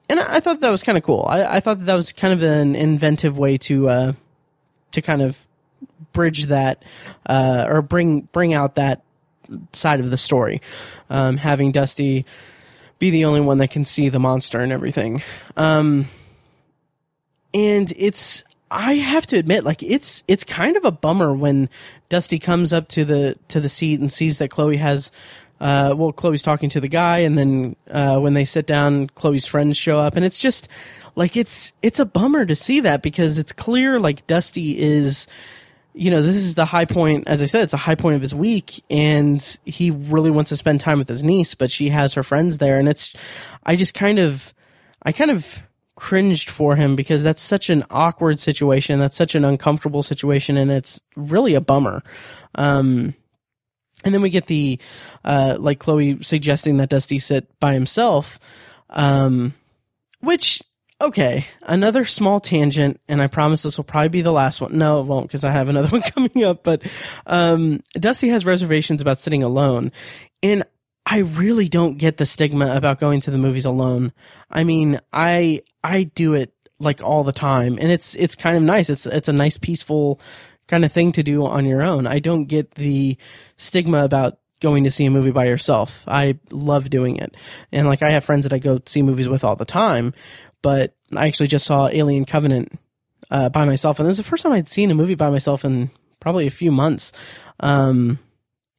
and 0.10 0.20
I, 0.20 0.42
thought 0.42 0.60
that 0.60 0.70
was 0.70 0.84
kind 0.84 0.98
of 0.98 1.06
cool. 1.06 1.26
I, 1.28 1.58
I, 1.58 1.60
thought 1.62 1.80
that, 1.80 1.86
that 1.86 1.96
was 1.96 2.12
kind 2.12 2.34
of 2.34 2.44
an 2.44 2.76
inventive 2.76 3.38
way 3.38 3.58
to 3.60 3.90
uh, 3.90 4.14
to 4.92 5.02
kind 5.02 5.22
of 5.22 5.46
bridge 6.14 6.46
that 6.46 6.84
uh, 7.28 7.66
or 7.70 7.82
bring 7.82 8.22
bring 8.34 8.54
out 8.54 8.76
that 8.76 9.04
side 9.74 10.00
of 10.00 10.12
the 10.12 10.18
story. 10.18 10.62
Um, 11.10 11.38
having 11.38 11.72
Dusty 11.72 12.26
be 13.02 13.10
the 13.10 13.26
only 13.26 13.42
one 13.42 13.58
that 13.58 13.72
can 13.72 13.84
see 13.84 14.08
the 14.08 14.20
monster 14.20 14.60
and 14.60 14.72
everything. 14.72 15.24
Um, 15.58 16.08
and 17.54 17.92
it's 17.98 18.46
I 18.70 18.94
have 18.94 19.28
to 19.28 19.38
admit, 19.38 19.66
like 19.66 19.84
it's 19.84 20.24
it's 20.30 20.46
kind 20.46 20.78
of 20.78 20.86
a 20.86 20.92
bummer 20.92 21.34
when 21.34 21.68
Dusty 22.08 22.40
comes 22.40 22.72
up 22.72 22.88
to 22.90 23.04
the 23.04 23.36
to 23.50 23.60
the 23.60 23.68
seat 23.68 24.00
and 24.00 24.10
sees 24.10 24.38
that 24.38 24.50
Chloe 24.52 24.78
has. 24.78 25.12
Uh, 25.60 25.94
well, 25.96 26.12
Chloe's 26.12 26.42
talking 26.42 26.70
to 26.70 26.80
the 26.80 26.88
guy, 26.88 27.20
and 27.20 27.38
then 27.38 27.76
uh, 27.92 28.18
when 28.18 28.34
they 28.34 28.46
sit 28.46 28.66
down, 28.66 29.08
Chloe's 29.10 29.46
friends 29.46 29.78
show 29.78 30.00
up, 30.00 30.16
and 30.16 30.26
it's 30.26 30.40
just 30.40 30.68
like 31.16 31.36
it's 31.36 31.74
it's 31.82 32.00
a 32.00 32.06
bummer 32.06 32.46
to 32.46 32.56
see 32.56 32.80
that 32.80 33.02
because 33.02 33.38
it's 33.38 33.52
clear 33.52 34.00
like 34.00 34.26
Dusty 34.28 34.80
is 34.80 35.28
you 35.94 36.10
know, 36.10 36.22
this 36.22 36.38
is 36.38 36.56
the 36.56 36.66
high 36.66 36.86
point. 36.86 37.28
As 37.28 37.42
I 37.42 37.46
said, 37.46 37.64
it's 37.64 37.74
a 37.74 37.78
high 37.78 37.96
point 37.96 38.16
of 38.16 38.22
his 38.22 38.34
week, 38.34 38.84
and 38.90 39.58
he 39.66 39.92
really 39.92 40.32
wants 40.32 40.50
to 40.50 40.58
spend 40.58 40.80
time 40.80 40.98
with 40.98 41.10
his 41.10 41.24
niece, 41.24 41.56
but 41.56 41.72
she 41.72 41.90
has 41.90 42.14
her 42.14 42.24
friends 42.24 42.58
there, 42.58 42.80
and 42.80 42.88
it's. 42.88 43.14
I 43.66 43.76
just 43.76 43.94
kind 43.94 44.18
of, 44.18 44.54
I 45.04 45.12
kind 45.12 45.32
of 45.32 45.62
cringed 45.96 46.50
for 46.50 46.76
him 46.76 46.96
because 46.96 47.22
that's 47.22 47.42
such 47.42 47.70
an 47.70 47.84
awkward 47.92 48.40
situation. 48.40 49.00
That's 49.00 49.16
such 49.16 49.36
an 49.36 49.46
uncomfortable 49.46 50.04
situation, 50.04 50.58
and 50.58 50.72
it's 50.72 51.02
really 51.16 51.54
a 51.54 51.62
bummer. 51.62 52.02
Um, 52.56 53.14
and 54.04 54.14
then 54.14 54.22
we 54.22 54.32
get 54.32 54.48
the, 54.48 54.80
uh, 55.24 55.58
like 55.60 55.80
Chloe 55.80 56.24
suggesting 56.24 56.78
that 56.78 56.90
Dusty 56.90 57.20
sit 57.20 57.48
by 57.60 57.74
himself, 57.74 58.40
um, 58.90 59.54
which 60.22 60.64
Okay, 61.02 61.48
another 61.64 62.06
small 62.06 62.40
tangent, 62.40 63.02
and 63.08 63.24
I 63.24 63.28
promise 63.28 63.64
this 63.64 63.76
will 63.76 63.84
probably 63.84 64.10
be 64.10 64.22
the 64.22 64.32
last 64.32 64.62
one. 64.62 64.78
No, 64.78 65.00
it 65.00 65.08
won't 65.08 65.28
because 65.28 65.44
I 65.44 65.50
have 65.50 65.68
another 65.68 65.88
one 65.98 66.04
coming 66.04 66.44
up. 66.44 66.64
But 66.64 66.84
um, 67.26 67.82
Dusty 67.94 68.30
has 68.30 68.46
reservations 68.46 69.02
about 69.02 69.18
sitting 69.20 69.42
alone, 69.42 69.92
and 70.44 70.64
I 71.08 71.20
really 71.20 71.68
don't 71.68 71.98
get 71.98 72.18
the 72.18 72.28
stigma 72.28 72.76
about 72.76 73.00
going 73.00 73.20
to 73.22 73.32
the 73.32 73.40
movies 73.40 73.66
alone. 73.66 74.14
I 74.52 74.64
mean, 74.64 75.00
I 75.12 75.64
I 75.84 76.04
do 76.04 76.36
it 76.36 76.54
like 76.78 77.02
all 77.02 77.24
the 77.24 77.32
time, 77.32 77.80
and 77.82 77.92
it's 77.92 78.14
it's 78.16 78.36
kind 78.36 78.56
of 78.56 78.62
nice. 78.62 78.88
It's 78.88 79.08
it's 79.08 79.28
a 79.28 79.34
nice, 79.34 79.58
peaceful 79.58 80.22
kind 80.68 80.86
of 80.86 80.92
thing 80.92 81.12
to 81.14 81.24
do 81.24 81.46
on 81.48 81.66
your 81.66 81.82
own. 81.82 82.06
I 82.06 82.20
don't 82.20 82.46
get 82.46 82.76
the 82.76 83.18
stigma 83.58 84.04
about 84.04 84.38
going 84.62 84.84
to 84.84 84.92
see 84.92 85.06
a 85.06 85.12
movie 85.12 85.32
by 85.32 85.46
yourself. 85.46 86.04
I 86.08 86.38
love 86.52 86.90
doing 86.90 87.18
it. 87.18 87.36
And 87.72 87.88
like 87.88 88.04
I 88.04 88.12
have 88.12 88.24
friends 88.24 88.44
that 88.44 88.54
I 88.54 88.60
go 88.60 88.80
see 88.86 89.02
movies 89.02 89.28
with 89.28 89.44
all 89.44 89.56
the 89.56 89.66
time, 89.66 90.14
but 90.62 90.96
I 91.16 91.28
actually 91.28 91.48
just 91.48 91.66
saw 91.66 91.88
Alien 91.88 92.26
Covenant 92.26 92.80
uh, 93.30 93.50
by 93.50 93.66
myself, 93.66 94.00
and 94.00 94.08
it 94.08 94.10
was 94.10 94.18
the 94.18 94.24
first 94.24 94.44
time 94.44 94.52
I'd 94.52 94.68
seen 94.68 94.92
a 94.92 94.96
movie 94.96 95.16
by 95.16 95.30
myself 95.30 95.66
in 95.66 95.90
probably 96.20 96.48
a 96.48 96.52
few 96.52 96.72
months. 96.72 97.12
Um, 97.60 98.20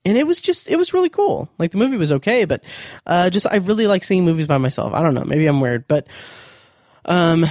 and 0.05 0.19
it 0.19 0.27
was 0.27 0.41
just 0.41 0.69
it 0.69 0.77
was 0.77 0.93
really 0.93 1.09
cool. 1.09 1.49
Like 1.59 1.73
the 1.73 1.79
movie 1.79 1.97
was 1.97 2.13
okay, 2.13 2.45
but 2.45 2.65
uh, 3.07 3.31
just 3.31 3.47
I 3.47 3.57
really 3.57 3.87
like 3.87 4.05
seeing 4.05 4.25
movies 4.25 4.47
by 4.47 4.59
myself. 4.59 4.93
I 4.95 5.03
don't 5.03 5.15
know, 5.15 5.25
maybe 5.25 5.47
I'm 5.47 5.61
weird, 5.61 5.87
but 5.87 6.09
um, 7.05 7.45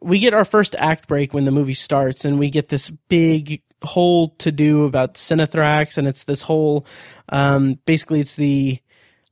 we 0.00 0.18
get 0.18 0.34
our 0.34 0.44
first 0.44 0.74
act 0.78 1.08
break 1.08 1.34
when 1.34 1.44
the 1.44 1.50
movie 1.50 1.74
starts, 1.74 2.24
and 2.24 2.38
we 2.38 2.50
get 2.50 2.68
this 2.68 2.90
big 2.90 3.62
whole 3.82 4.28
to 4.38 4.52
do 4.52 4.84
about 4.84 5.14
Cinethrax, 5.14 5.98
and 5.98 6.08
it's 6.08 6.24
this 6.24 6.42
whole 6.42 6.86
um, 7.28 7.78
basically 7.84 8.20
it's 8.20 8.36
the 8.36 8.78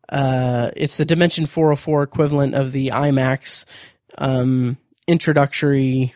uh, 0.09 0.71
it's 0.77 0.97
the 0.97 1.05
Dimension 1.05 1.47
404 1.47 2.03
equivalent 2.03 2.55
of 2.55 2.73
the 2.73 2.89
IMAX 2.89 3.65
um, 4.19 4.77
introductory 5.07 6.15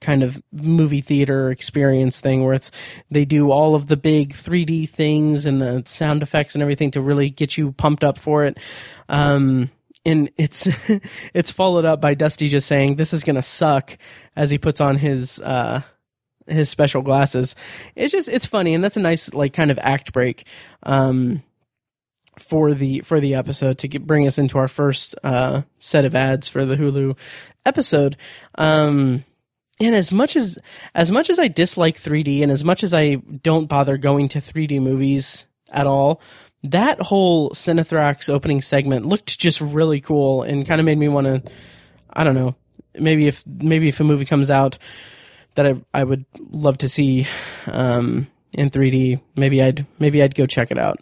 kind 0.00 0.22
of 0.22 0.42
movie 0.50 1.02
theater 1.02 1.50
experience 1.50 2.20
thing 2.20 2.42
where 2.42 2.54
it's 2.54 2.70
they 3.10 3.24
do 3.24 3.50
all 3.50 3.74
of 3.74 3.86
the 3.86 3.96
big 3.96 4.32
3D 4.32 4.88
things 4.88 5.44
and 5.44 5.60
the 5.60 5.82
sound 5.84 6.22
effects 6.22 6.54
and 6.54 6.62
everything 6.62 6.90
to 6.90 7.00
really 7.02 7.28
get 7.28 7.58
you 7.58 7.72
pumped 7.72 8.02
up 8.02 8.18
for 8.18 8.44
it. 8.44 8.56
Um, 9.10 9.70
and 10.06 10.30
it's 10.38 10.68
it's 11.34 11.50
followed 11.50 11.84
up 11.84 12.00
by 12.00 12.14
Dusty 12.14 12.48
just 12.48 12.66
saying 12.66 12.96
this 12.96 13.12
is 13.12 13.24
gonna 13.24 13.42
suck 13.42 13.98
as 14.36 14.50
he 14.50 14.58
puts 14.58 14.80
on 14.80 14.96
his 14.96 15.38
uh, 15.40 15.82
his 16.46 16.70
special 16.70 17.02
glasses. 17.02 17.54
It's 17.94 18.12
just 18.12 18.28
it's 18.28 18.46
funny 18.46 18.74
and 18.74 18.82
that's 18.82 18.96
a 18.96 19.00
nice 19.00 19.34
like 19.34 19.52
kind 19.52 19.70
of 19.70 19.78
act 19.82 20.12
break. 20.12 20.46
Um, 20.82 21.42
for 22.38 22.74
the 22.74 23.00
for 23.00 23.20
the 23.20 23.34
episode 23.34 23.78
to 23.78 23.88
get, 23.88 24.06
bring 24.06 24.26
us 24.26 24.38
into 24.38 24.58
our 24.58 24.68
first 24.68 25.14
uh, 25.22 25.62
set 25.78 26.04
of 26.04 26.14
ads 26.14 26.48
for 26.48 26.64
the 26.64 26.76
Hulu 26.76 27.16
episode. 27.66 28.16
Um, 28.56 29.24
and 29.80 29.94
as 29.94 30.12
much 30.12 30.36
as 30.36 30.58
as 30.94 31.10
much 31.10 31.30
as 31.30 31.38
I 31.38 31.48
dislike 31.48 31.96
3D, 31.96 32.42
and 32.42 32.52
as 32.52 32.64
much 32.64 32.82
as 32.84 32.92
I 32.92 33.16
don't 33.16 33.66
bother 33.66 33.96
going 33.96 34.28
to 34.28 34.38
3D 34.38 34.80
movies 34.80 35.46
at 35.70 35.86
all, 35.86 36.20
that 36.62 37.00
whole 37.00 37.50
Cinethrax 37.50 38.28
opening 38.28 38.60
segment 38.60 39.06
looked 39.06 39.38
just 39.38 39.60
really 39.60 40.00
cool 40.00 40.42
and 40.42 40.66
kind 40.66 40.80
of 40.80 40.84
made 40.84 40.98
me 40.98 41.08
want 41.08 41.26
to. 41.26 41.42
I 42.12 42.24
don't 42.24 42.34
know. 42.34 42.56
Maybe 42.94 43.26
if 43.26 43.44
maybe 43.46 43.88
if 43.88 44.00
a 44.00 44.04
movie 44.04 44.26
comes 44.26 44.50
out 44.50 44.78
that 45.54 45.66
I 45.66 45.80
I 45.94 46.04
would 46.04 46.24
love 46.38 46.78
to 46.78 46.88
see 46.88 47.26
um, 47.66 48.26
in 48.52 48.70
3D, 48.70 49.20
maybe 49.36 49.62
I'd 49.62 49.86
maybe 49.98 50.22
I'd 50.22 50.34
go 50.34 50.46
check 50.46 50.70
it 50.70 50.78
out. 50.78 51.00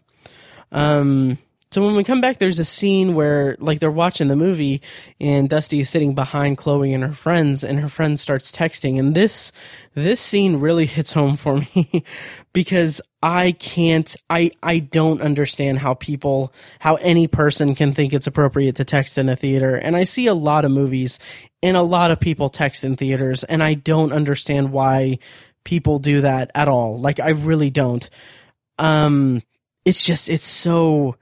Um, 0.72 1.38
so 1.70 1.84
when 1.84 1.96
we 1.96 2.04
come 2.04 2.22
back, 2.22 2.38
there's 2.38 2.58
a 2.58 2.64
scene 2.64 3.14
where 3.14 3.54
like 3.58 3.78
they're 3.78 3.90
watching 3.90 4.28
the 4.28 4.36
movie 4.36 4.80
and 5.20 5.50
Dusty 5.50 5.80
is 5.80 5.90
sitting 5.90 6.14
behind 6.14 6.56
Chloe 6.56 6.94
and 6.94 7.04
her 7.04 7.12
friends 7.12 7.62
and 7.62 7.78
her 7.80 7.90
friend 7.90 8.18
starts 8.18 8.50
texting. 8.50 8.98
And 8.98 9.14
this, 9.14 9.52
this 9.94 10.18
scene 10.18 10.60
really 10.60 10.86
hits 10.86 11.12
home 11.12 11.36
for 11.36 11.58
me 11.74 12.04
because 12.54 13.02
I 13.22 13.52
can't, 13.52 14.16
I, 14.30 14.52
I 14.62 14.78
don't 14.78 15.20
understand 15.20 15.80
how 15.80 15.92
people, 15.92 16.54
how 16.78 16.94
any 16.96 17.26
person 17.26 17.74
can 17.74 17.92
think 17.92 18.14
it's 18.14 18.26
appropriate 18.26 18.76
to 18.76 18.84
text 18.86 19.18
in 19.18 19.28
a 19.28 19.36
theater. 19.36 19.74
And 19.74 19.94
I 19.94 20.04
see 20.04 20.26
a 20.26 20.34
lot 20.34 20.64
of 20.64 20.70
movies 20.70 21.18
and 21.62 21.76
a 21.76 21.82
lot 21.82 22.10
of 22.10 22.18
people 22.18 22.48
text 22.48 22.82
in 22.82 22.96
theaters 22.96 23.44
and 23.44 23.62
I 23.62 23.74
don't 23.74 24.14
understand 24.14 24.72
why 24.72 25.18
people 25.64 25.98
do 25.98 26.22
that 26.22 26.50
at 26.54 26.66
all. 26.66 26.98
Like 26.98 27.20
I 27.20 27.30
really 27.30 27.68
don't. 27.68 28.08
Um, 28.78 29.42
it's 29.88 30.04
just, 30.04 30.28
it's 30.28 30.46
so, 30.46 31.16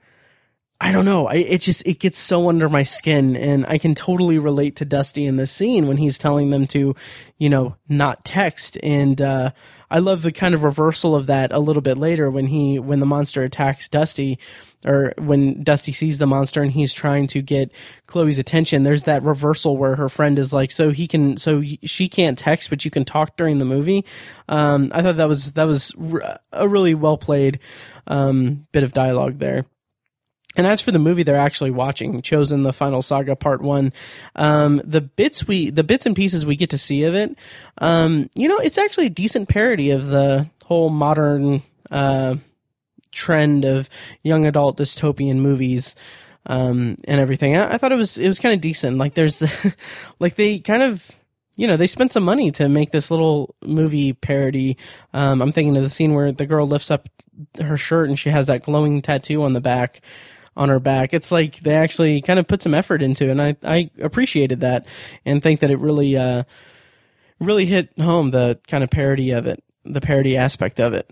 I 0.79 0.91
don't 0.91 1.05
know. 1.05 1.27
I, 1.27 1.35
it 1.35 1.61
just 1.61 1.81
it 1.87 1.99
gets 1.99 2.19
so 2.19 2.49
under 2.49 2.69
my 2.69 2.83
skin, 2.83 3.35
and 3.35 3.65
I 3.65 3.79
can 3.79 3.95
totally 3.95 4.37
relate 4.37 4.75
to 4.75 4.85
Dusty 4.85 5.25
in 5.25 5.35
this 5.37 5.51
scene 5.51 5.87
when 5.87 5.97
he's 5.97 6.19
telling 6.19 6.51
them 6.51 6.67
to, 6.67 6.95
you 7.39 7.49
know, 7.49 7.75
not 7.89 8.23
text. 8.23 8.77
And 8.83 9.19
uh, 9.19 9.51
I 9.89 9.99
love 9.99 10.21
the 10.21 10.31
kind 10.31 10.53
of 10.53 10.63
reversal 10.63 11.15
of 11.15 11.27
that 11.27 11.51
a 11.51 11.59
little 11.59 11.81
bit 11.81 11.97
later 11.97 12.29
when 12.29 12.47
he 12.47 12.77
when 12.77 12.99
the 12.99 13.05
monster 13.05 13.43
attacks 13.43 13.87
Dusty, 13.87 14.37
or 14.85 15.13
when 15.17 15.63
Dusty 15.63 15.93
sees 15.93 16.17
the 16.17 16.27
monster 16.27 16.61
and 16.61 16.71
he's 16.71 16.93
trying 16.93 17.27
to 17.27 17.41
get 17.41 17.71
Chloe's 18.05 18.37
attention. 18.37 18.83
There's 18.83 19.03
that 19.03 19.23
reversal 19.23 19.77
where 19.77 19.95
her 19.95 20.09
friend 20.09 20.37
is 20.37 20.51
like, 20.51 20.71
"So 20.71 20.91
he 20.91 21.07
can, 21.07 21.37
so 21.37 21.63
she 21.83 22.09
can't 22.09 22.37
text, 22.37 22.69
but 22.69 22.83
you 22.83 22.91
can 22.91 23.05
talk 23.05 23.37
during 23.37 23.59
the 23.59 23.65
movie." 23.65 24.03
Um, 24.49 24.91
I 24.93 25.01
thought 25.01 25.17
that 25.17 25.29
was 25.29 25.53
that 25.53 25.65
was 25.65 25.93
a 26.51 26.67
really 26.67 26.93
well 26.93 27.17
played 27.17 27.59
um, 28.07 28.67
bit 28.73 28.83
of 28.83 28.93
dialogue 28.93 29.39
there. 29.39 29.65
And 30.57 30.65
as 30.65 30.81
for 30.81 30.91
the 30.91 30.99
movie 30.99 31.23
they're 31.23 31.37
actually 31.37 31.71
watching, 31.71 32.21
Chosen 32.21 32.63
the 32.63 32.73
Final 32.73 33.03
Saga 33.03 33.35
Part 33.35 33.61
One, 33.61 33.93
um, 34.35 34.81
the 34.83 35.01
bits 35.01 35.47
we 35.47 35.69
the 35.69 35.83
bits 35.83 36.07
and 36.07 36.15
pieces 36.15 36.45
we 36.45 36.55
get 36.55 36.71
to 36.71 36.79
see 36.79 37.03
of 37.03 37.13
it, 37.13 37.37
um, 37.77 38.29
you 38.33 38.47
know, 38.47 38.57
it's 38.57 38.79
actually 38.79 39.05
a 39.05 39.11
decent 39.11 39.47
parody 39.47 39.91
of 39.91 40.07
the 40.07 40.49
whole 40.65 40.89
modern 40.89 41.61
uh, 41.91 42.35
trend 43.11 43.65
of 43.65 43.87
young 44.23 44.45
adult 44.45 44.77
dystopian 44.77 45.37
movies. 45.37 45.95
Um, 46.49 46.95
and 47.03 47.19
everything. 47.19 47.57
I, 47.57 47.73
I, 47.73 47.77
thought 47.77 47.91
it 47.91 47.97
was 47.97 48.17
it 48.17 48.25
was 48.25 48.39
kind 48.39 48.55
of 48.55 48.61
decent. 48.61 48.97
Like 48.97 49.15
there's 49.15 49.39
the 49.39 49.75
like 50.19 50.35
they 50.35 50.59
kind 50.59 50.81
of 50.81 51.11
you 51.57 51.67
know 51.67 51.75
they 51.75 51.87
spent 51.87 52.13
some 52.13 52.23
money 52.23 52.51
to 52.51 52.69
make 52.69 52.91
this 52.91 53.11
little 53.11 53.53
movie 53.61 54.13
parody. 54.13 54.77
Um, 55.13 55.41
I'm 55.41 55.51
thinking 55.51 55.75
of 55.75 55.83
the 55.83 55.89
scene 55.89 56.13
where 56.13 56.31
the 56.31 56.45
girl 56.45 56.65
lifts 56.65 56.89
up 56.89 57.09
her 57.59 57.75
shirt 57.75 58.07
and 58.07 58.17
she 58.17 58.29
has 58.29 58.47
that 58.47 58.63
glowing 58.63 59.01
tattoo 59.01 59.43
on 59.43 59.51
the 59.51 59.59
back 59.59 60.01
on 60.57 60.67
her 60.69 60.79
back. 60.79 61.13
It's 61.13 61.31
like 61.31 61.59
they 61.61 61.75
actually 61.75 62.21
kind 62.21 62.39
of 62.39 62.47
put 62.47 62.61
some 62.61 62.73
effort 62.73 63.01
into 63.01 63.25
it, 63.25 63.29
and 63.29 63.41
I, 63.41 63.55
I 63.63 63.89
appreciated 64.01 64.59
that 64.59 64.85
and 65.23 65.41
think 65.41 65.61
that 65.61 65.71
it 65.71 65.79
really, 65.79 66.17
uh, 66.17 66.43
really 67.39 67.65
hit 67.65 67.89
home 67.99 68.31
the 68.31 68.59
kind 68.67 68.83
of 68.83 68.89
parody 68.89 69.31
of 69.31 69.45
it, 69.45 69.63
the 69.85 70.01
parody 70.01 70.35
aspect 70.35 70.79
of 70.79 70.93
it. 70.93 71.09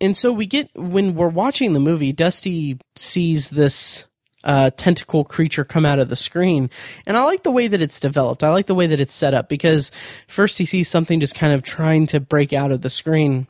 And 0.00 0.16
so 0.16 0.32
we 0.32 0.46
get, 0.46 0.70
when 0.74 1.14
we're 1.14 1.28
watching 1.28 1.74
the 1.74 1.80
movie, 1.80 2.10
Dusty 2.10 2.78
sees 2.96 3.50
this 3.50 4.06
uh, 4.42 4.70
tentacle 4.70 5.24
creature 5.24 5.64
come 5.64 5.84
out 5.84 5.98
of 5.98 6.08
the 6.08 6.16
screen. 6.16 6.70
And 7.04 7.18
I 7.18 7.24
like 7.24 7.42
the 7.42 7.50
way 7.50 7.68
that 7.68 7.82
it's 7.82 8.00
developed. 8.00 8.42
I 8.42 8.48
like 8.48 8.66
the 8.66 8.74
way 8.74 8.86
that 8.86 9.00
it's 9.00 9.12
set 9.12 9.34
up 9.34 9.50
because 9.50 9.92
first 10.26 10.56
he 10.56 10.64
sees 10.64 10.88
something 10.88 11.20
just 11.20 11.34
kind 11.34 11.52
of 11.52 11.62
trying 11.62 12.06
to 12.06 12.20
break 12.20 12.54
out 12.54 12.72
of 12.72 12.80
the 12.80 12.88
screen. 12.88 13.46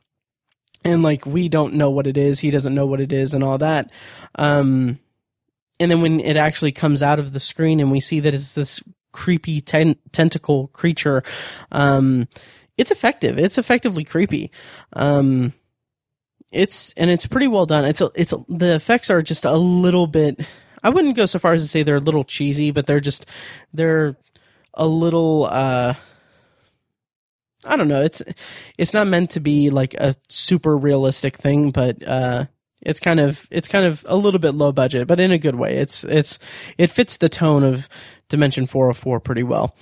And 0.84 1.04
like, 1.04 1.24
we 1.24 1.48
don't 1.48 1.74
know 1.74 1.90
what 1.90 2.08
it 2.08 2.16
is. 2.16 2.40
He 2.40 2.50
doesn't 2.50 2.74
know 2.74 2.86
what 2.86 3.00
it 3.00 3.12
is 3.12 3.32
and 3.32 3.44
all 3.44 3.58
that. 3.58 3.92
Um, 4.34 4.98
and 5.80 5.90
then 5.90 6.02
when 6.02 6.20
it 6.20 6.36
actually 6.36 6.72
comes 6.72 7.02
out 7.02 7.18
of 7.18 7.32
the 7.32 7.40
screen 7.40 7.80
and 7.80 7.90
we 7.90 7.98
see 7.98 8.20
that 8.20 8.34
it's 8.34 8.54
this 8.54 8.80
creepy 9.12 9.60
ten- 9.60 9.96
tentacle 10.12 10.68
creature, 10.68 11.24
um, 11.72 12.28
it's 12.76 12.90
effective. 12.90 13.38
It's 13.38 13.58
effectively 13.58 14.04
creepy. 14.04 14.50
Um, 14.92 15.54
it's 16.52 16.92
and 16.96 17.10
it's 17.10 17.26
pretty 17.26 17.48
well 17.48 17.66
done. 17.66 17.84
It's 17.84 18.00
a, 18.00 18.10
it's 18.14 18.32
a, 18.32 18.38
the 18.48 18.74
effects 18.74 19.10
are 19.10 19.22
just 19.22 19.44
a 19.44 19.56
little 19.56 20.06
bit. 20.06 20.40
I 20.82 20.90
wouldn't 20.90 21.16
go 21.16 21.26
so 21.26 21.38
far 21.38 21.54
as 21.54 21.62
to 21.62 21.68
say 21.68 21.82
they're 21.82 21.96
a 21.96 22.00
little 22.00 22.24
cheesy, 22.24 22.70
but 22.70 22.86
they're 22.86 23.00
just 23.00 23.26
they're 23.72 24.16
a 24.74 24.86
little. 24.86 25.46
Uh, 25.46 25.94
I 27.64 27.76
don't 27.76 27.88
know. 27.88 28.02
It's 28.02 28.22
it's 28.78 28.94
not 28.94 29.06
meant 29.06 29.30
to 29.30 29.40
be 29.40 29.70
like 29.70 29.94
a 29.94 30.14
super 30.28 30.76
realistic 30.76 31.36
thing, 31.36 31.70
but 31.70 32.06
uh, 32.06 32.46
it's 32.82 33.00
kind 33.00 33.20
of 33.20 33.46
it's 33.50 33.68
kind 33.68 33.86
of 33.86 34.04
a 34.08 34.16
little 34.16 34.40
bit 34.40 34.52
low 34.52 34.72
budget, 34.72 35.06
but 35.06 35.20
in 35.20 35.32
a 35.32 35.38
good 35.38 35.54
way. 35.54 35.76
It's 35.76 36.04
it's 36.04 36.38
it 36.78 36.88
fits 36.88 37.16
the 37.16 37.28
tone 37.28 37.62
of 37.62 37.88
Dimension 38.28 38.66
404 38.66 39.20
pretty 39.20 39.42
well. 39.42 39.74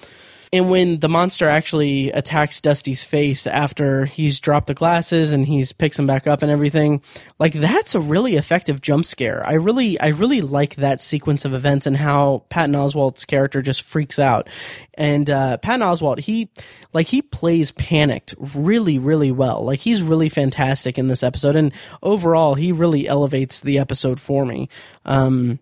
And 0.53 0.71
when 0.71 1.01
the 1.01 1.09
monster 1.09 1.49
actually 1.49 2.11
attacks 2.11 2.61
Dusty's 2.61 3.05
face 3.05 3.47
after 3.47 4.07
he's 4.07 4.41
dropped 4.41 4.67
the 4.67 4.75
glasses 4.75 5.33
and 5.33 5.45
he's 5.47 5.73
picks 5.73 5.97
them 5.97 6.07
back 6.07 6.27
up 6.27 6.43
and 6.43 6.51
everything, 6.51 7.03
like 7.39 7.53
that's 7.53 7.95
a 7.95 8.01
really 8.01 8.37
effective 8.37 8.81
jump 8.81 9.05
scare. 9.05 9.47
I 9.47 9.55
really, 9.55 10.01
I 10.01 10.09
really 10.09 10.41
like 10.41 10.77
that 10.77 11.01
sequence 11.01 11.45
of 11.45 11.53
events 11.53 11.87
and 11.87 11.97
how 11.97 12.45
Patton 12.49 12.75
Oswalt's 12.75 13.25
character 13.25 13.61
just 13.61 13.83
freaks 13.83 14.19
out. 14.19 14.49
And 14.95 15.29
uh, 15.29 15.59
Patton 15.59 15.87
Oswalt, 15.87 16.21
he 16.21 16.49
like 16.93 17.09
he 17.09 17.23
plays 17.23 17.71
panicked 17.73 18.35
really, 18.39 18.99
really 18.99 19.31
well. 19.31 19.65
Like 19.65 19.81
he's 19.81 20.03
really 20.03 20.29
fantastic 20.29 20.99
in 20.99 21.09
this 21.09 21.23
episode, 21.23 21.57
and 21.57 21.73
overall, 22.03 22.55
he 22.55 22.73
really 22.73 23.07
elevates 23.07 23.61
the 23.61 23.79
episode 23.79 24.19
for 24.19 24.45
me. 24.45 24.69
Um, 25.05 25.61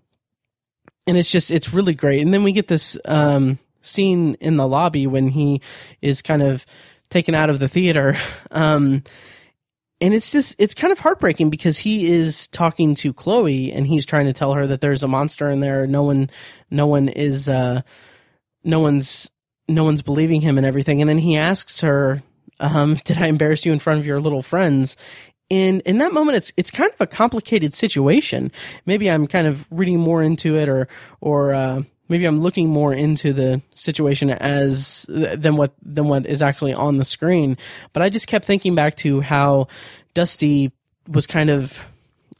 and 1.06 1.18
it's 1.18 1.30
just 1.30 1.50
it's 1.50 1.74
really 1.74 1.94
great. 1.94 2.22
And 2.22 2.32
then 2.32 2.44
we 2.44 2.52
get 2.52 2.68
this 2.68 2.96
um 3.04 3.58
scene 3.86 4.34
in 4.40 4.56
the 4.56 4.66
lobby 4.66 5.06
when 5.06 5.28
he 5.28 5.60
is 6.02 6.22
kind 6.22 6.42
of 6.42 6.66
taken 7.08 7.34
out 7.34 7.50
of 7.50 7.58
the 7.58 7.68
theater. 7.68 8.16
Um, 8.50 9.02
and 10.00 10.12
it's 10.14 10.30
just 10.30 10.56
it's 10.58 10.74
kind 10.74 10.92
of 10.92 10.98
heartbreaking 10.98 11.50
because 11.50 11.78
he 11.78 12.06
is 12.06 12.48
talking 12.48 12.94
to 12.96 13.12
Chloe 13.12 13.72
and 13.72 13.86
he's 13.86 14.04
trying 14.06 14.26
to 14.26 14.32
tell 14.32 14.52
her 14.54 14.66
that 14.66 14.80
there's 14.80 15.02
a 15.02 15.08
monster 15.08 15.48
in 15.48 15.60
there. 15.60 15.86
No 15.86 16.02
one, 16.02 16.30
no 16.70 16.86
one 16.86 17.08
is, 17.08 17.48
uh, 17.48 17.82
no 18.62 18.80
one's, 18.80 19.30
no 19.68 19.84
one's 19.84 20.02
believing 20.02 20.40
him 20.42 20.58
and 20.58 20.66
everything. 20.66 21.00
And 21.00 21.08
then 21.08 21.18
he 21.18 21.36
asks 21.36 21.80
her, 21.80 22.22
um, 22.60 22.94
"Did 23.04 23.18
I 23.18 23.26
embarrass 23.26 23.64
you 23.64 23.72
in 23.72 23.78
front 23.78 23.98
of 23.98 24.06
your 24.06 24.20
little 24.20 24.42
friends?" 24.42 24.96
And 25.50 25.80
in 25.82 25.98
that 25.98 26.12
moment, 26.12 26.36
it's 26.36 26.52
it's 26.56 26.70
kind 26.70 26.92
of 26.92 27.00
a 27.00 27.06
complicated 27.06 27.72
situation. 27.72 28.50
Maybe 28.84 29.10
I'm 29.10 29.26
kind 29.26 29.46
of 29.46 29.64
reading 29.70 30.00
more 30.00 30.22
into 30.22 30.56
it, 30.56 30.68
or 30.68 30.88
or 31.20 31.54
uh, 31.54 31.82
maybe 32.08 32.24
I'm 32.24 32.40
looking 32.40 32.68
more 32.68 32.92
into 32.92 33.32
the 33.32 33.62
situation 33.74 34.30
as 34.30 35.06
than 35.08 35.56
what 35.56 35.72
than 35.82 36.08
what 36.08 36.26
is 36.26 36.42
actually 36.42 36.74
on 36.74 36.96
the 36.96 37.04
screen. 37.04 37.58
But 37.92 38.02
I 38.02 38.08
just 38.08 38.26
kept 38.26 38.44
thinking 38.44 38.74
back 38.74 38.96
to 38.96 39.20
how 39.20 39.68
Dusty 40.14 40.72
was 41.08 41.26
kind 41.26 41.50
of 41.50 41.82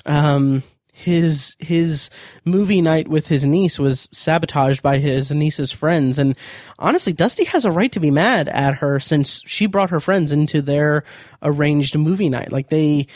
um, 0.05 0.63
his 0.93 1.57
his 1.59 2.09
movie 2.47 2.81
night 2.81 3.07
with 3.07 3.29
his 3.29 3.45
niece 3.45 3.79
was 3.79 4.09
sabotaged 4.13 4.83
by 4.83 4.97
his 4.97 5.31
niece's 5.31 5.71
friends 5.71 6.19
and 6.19 6.35
honestly 6.79 7.13
Dusty 7.13 7.45
has 7.45 7.67
a 7.67 7.71
right 7.71 7.93
to 7.93 8.01
be 8.01 8.11
mad 8.11 8.49
at 8.49 8.77
her 8.77 8.99
since 8.99 9.43
she 9.45 9.67
brought 9.67 9.91
her 9.91 10.01
friends 10.01 10.33
into 10.33 10.63
their 10.63 11.05
arranged 11.43 11.99
movie 11.99 12.31
night 12.31 12.51
like 12.51 12.71
they 12.71 13.07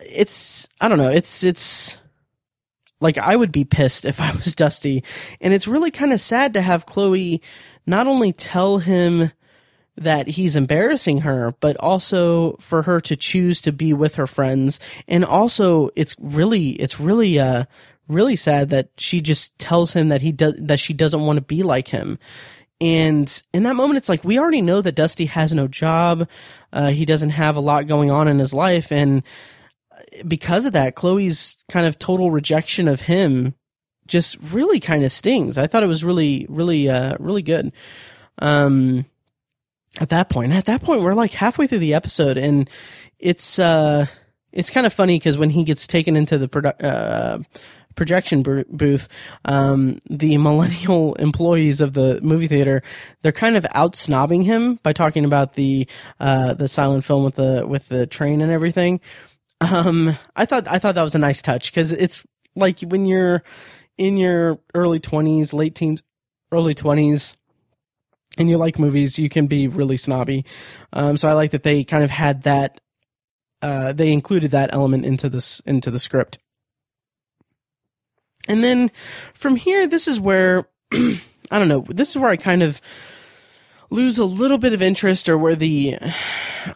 it's 0.00 0.66
I 0.80 0.88
don't 0.88 0.96
know 0.96 1.10
it's 1.10 1.44
it's 1.44 2.00
like 3.00 3.18
I 3.18 3.36
would 3.36 3.52
be 3.52 3.64
pissed 3.64 4.04
if 4.04 4.20
I 4.20 4.32
was 4.32 4.54
Dusty. 4.54 5.02
And 5.40 5.52
it's 5.52 5.68
really 5.68 5.90
kind 5.90 6.12
of 6.12 6.20
sad 6.20 6.54
to 6.54 6.62
have 6.62 6.86
Chloe 6.86 7.42
not 7.86 8.06
only 8.06 8.32
tell 8.32 8.78
him 8.78 9.32
that 9.96 10.28
he's 10.28 10.56
embarrassing 10.56 11.22
her, 11.22 11.54
but 11.60 11.76
also 11.78 12.56
for 12.56 12.82
her 12.82 13.00
to 13.02 13.16
choose 13.16 13.60
to 13.62 13.72
be 13.72 13.92
with 13.92 14.14
her 14.14 14.26
friends. 14.26 14.80
And 15.08 15.24
also 15.24 15.90
it's 15.96 16.16
really, 16.18 16.70
it's 16.70 17.00
really, 17.00 17.38
uh, 17.38 17.64
really 18.08 18.36
sad 18.36 18.70
that 18.70 18.88
she 18.96 19.20
just 19.20 19.58
tells 19.58 19.92
him 19.92 20.08
that 20.08 20.22
he 20.22 20.32
does, 20.32 20.54
that 20.58 20.80
she 20.80 20.94
doesn't 20.94 21.20
want 21.20 21.36
to 21.36 21.42
be 21.42 21.62
like 21.62 21.88
him. 21.88 22.18
And 22.80 23.42
in 23.52 23.64
that 23.64 23.76
moment, 23.76 23.98
it's 23.98 24.08
like, 24.08 24.24
we 24.24 24.38
already 24.38 24.62
know 24.62 24.80
that 24.80 24.94
Dusty 24.94 25.26
has 25.26 25.52
no 25.52 25.68
job. 25.68 26.26
Uh, 26.72 26.88
he 26.88 27.04
doesn't 27.04 27.30
have 27.30 27.56
a 27.56 27.60
lot 27.60 27.86
going 27.86 28.10
on 28.10 28.26
in 28.26 28.38
his 28.38 28.54
life. 28.54 28.90
And, 28.90 29.22
because 30.26 30.66
of 30.66 30.72
that, 30.72 30.94
Chloe's 30.94 31.64
kind 31.68 31.86
of 31.86 31.98
total 31.98 32.30
rejection 32.30 32.88
of 32.88 33.02
him 33.02 33.54
just 34.06 34.36
really 34.52 34.80
kind 34.80 35.04
of 35.04 35.12
stings. 35.12 35.56
I 35.56 35.66
thought 35.66 35.82
it 35.82 35.88
was 35.88 36.04
really, 36.04 36.46
really, 36.48 36.88
uh, 36.88 37.16
really 37.18 37.42
good. 37.42 37.72
Um, 38.38 39.06
at 40.00 40.10
that 40.10 40.28
point, 40.28 40.52
at 40.52 40.66
that 40.66 40.82
point, 40.82 41.02
we're 41.02 41.14
like 41.14 41.32
halfway 41.32 41.66
through 41.66 41.78
the 41.78 41.94
episode 41.94 42.36
and 42.36 42.68
it's, 43.18 43.58
uh, 43.58 44.06
it's 44.52 44.70
kind 44.70 44.86
of 44.86 44.92
funny 44.92 45.16
because 45.16 45.38
when 45.38 45.50
he 45.50 45.64
gets 45.64 45.86
taken 45.86 46.16
into 46.16 46.38
the 46.38 46.74
uh, 46.84 47.38
projection 47.94 48.42
booth, 48.42 49.08
um, 49.44 50.00
the 50.08 50.38
millennial 50.38 51.14
employees 51.14 51.80
of 51.80 51.92
the 51.92 52.20
movie 52.20 52.48
theater, 52.48 52.82
they're 53.22 53.32
kind 53.32 53.56
of 53.56 53.66
out 53.72 53.92
snobbing 53.92 54.44
him 54.44 54.80
by 54.82 54.92
talking 54.92 55.24
about 55.24 55.54
the, 55.54 55.86
uh, 56.18 56.54
the 56.54 56.68
silent 56.68 57.04
film 57.04 57.24
with 57.24 57.36
the, 57.36 57.64
with 57.66 57.88
the 57.88 58.06
train 58.06 58.40
and 58.40 58.50
everything. 58.50 59.00
Um, 59.60 60.16
I 60.34 60.46
thought 60.46 60.66
I 60.68 60.78
thought 60.78 60.94
that 60.94 61.02
was 61.02 61.14
a 61.14 61.18
nice 61.18 61.42
touch 61.42 61.70
because 61.70 61.92
it's 61.92 62.26
like 62.56 62.80
when 62.80 63.06
you're 63.06 63.42
in 63.98 64.16
your 64.16 64.58
early 64.74 64.98
20s, 64.98 65.52
late 65.52 65.74
teens, 65.74 66.02
early 66.50 66.74
20s, 66.74 67.36
and 68.38 68.48
you 68.48 68.56
like 68.56 68.78
movies, 68.78 69.18
you 69.18 69.28
can 69.28 69.46
be 69.46 69.68
really 69.68 69.96
snobby. 69.96 70.44
Um, 70.92 71.16
so 71.16 71.28
I 71.28 71.32
like 71.32 71.50
that 71.50 71.62
they 71.62 71.84
kind 71.84 72.02
of 72.02 72.10
had 72.10 72.44
that. 72.44 72.80
Uh, 73.62 73.92
they 73.92 74.10
included 74.12 74.52
that 74.52 74.72
element 74.72 75.04
into 75.04 75.28
this 75.28 75.60
into 75.66 75.90
the 75.90 75.98
script. 75.98 76.38
And 78.48 78.64
then 78.64 78.90
from 79.34 79.56
here, 79.56 79.86
this 79.86 80.08
is 80.08 80.18
where 80.18 80.66
I 80.92 81.58
don't 81.58 81.68
know. 81.68 81.84
This 81.88 82.10
is 82.10 82.16
where 82.16 82.30
I 82.30 82.36
kind 82.36 82.62
of 82.62 82.80
lose 83.90 84.18
a 84.18 84.24
little 84.24 84.58
bit 84.58 84.72
of 84.72 84.82
interest, 84.82 85.28
or 85.28 85.36
where 85.36 85.54
the 85.54 85.98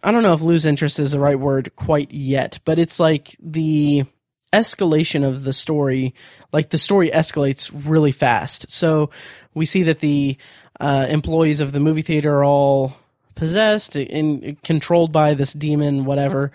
I 0.03 0.13
don't 0.13 0.23
know 0.23 0.35
if 0.35 0.43
lose 0.43 0.67
interest 0.67 0.99
is 0.99 1.13
the 1.13 1.21
right 1.21 1.39
word 1.39 1.75
quite 1.77 2.13
yet, 2.13 2.59
but 2.65 2.79
it's 2.79 3.01
like 3.01 3.37
the 3.41 4.05
escalation 4.53 5.27
of 5.27 5.45
the 5.45 5.53
story, 5.53 6.15
like 6.53 6.71
the 6.71 6.79
story 6.79 7.11
escalates 7.11 7.71
really 7.75 8.13
fast. 8.13 8.71
So 8.71 9.11
we 9.53 9.67
see 9.67 9.83
that 9.85 9.99
the 9.99 10.37
uh, 10.81 11.07
employees 11.09 11.61
of 11.61 11.73
the 11.73 11.81
movie 11.81 12.03
theater 12.03 12.37
are 12.37 12.45
all 12.45 12.97
possessed 13.35 13.97
and 13.97 14.61
controlled 14.63 15.13
by 15.13 15.35
this 15.35 15.53
demon, 15.53 16.05
whatever. 16.05 16.53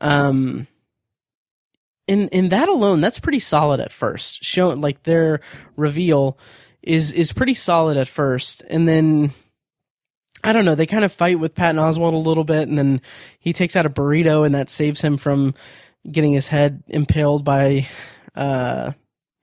Um, 0.00 0.66
in 2.06 2.28
in 2.28 2.48
that 2.48 2.68
alone, 2.68 3.00
that's 3.00 3.20
pretty 3.20 3.38
solid 3.38 3.80
at 3.80 3.92
first. 3.92 4.44
Show 4.44 4.70
like 4.70 5.04
their 5.04 5.40
reveal 5.76 6.38
is 6.82 7.12
is 7.12 7.32
pretty 7.32 7.54
solid 7.54 7.96
at 7.96 8.08
first, 8.08 8.64
and 8.68 8.88
then 8.88 9.32
I 10.42 10.52
don't 10.52 10.64
know. 10.64 10.74
They 10.74 10.86
kind 10.86 11.04
of 11.04 11.12
fight 11.12 11.38
with 11.38 11.54
Patton 11.54 11.80
Oswalt 11.80 12.14
a 12.14 12.16
little 12.16 12.44
bit, 12.44 12.68
and 12.68 12.78
then 12.78 13.00
he 13.38 13.52
takes 13.52 13.76
out 13.76 13.86
a 13.86 13.90
burrito, 13.90 14.46
and 14.46 14.54
that 14.54 14.70
saves 14.70 15.00
him 15.00 15.16
from 15.16 15.54
getting 16.10 16.32
his 16.32 16.48
head 16.48 16.82
impaled 16.88 17.44
by 17.44 17.86
uh, 18.34 18.92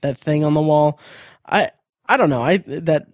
that 0.02 0.18
thing 0.18 0.44
on 0.44 0.54
the 0.54 0.62
wall. 0.62 1.00
I 1.46 1.70
I 2.08 2.18
don't 2.18 2.30
know. 2.30 2.42
I 2.42 2.58
that 2.58 3.08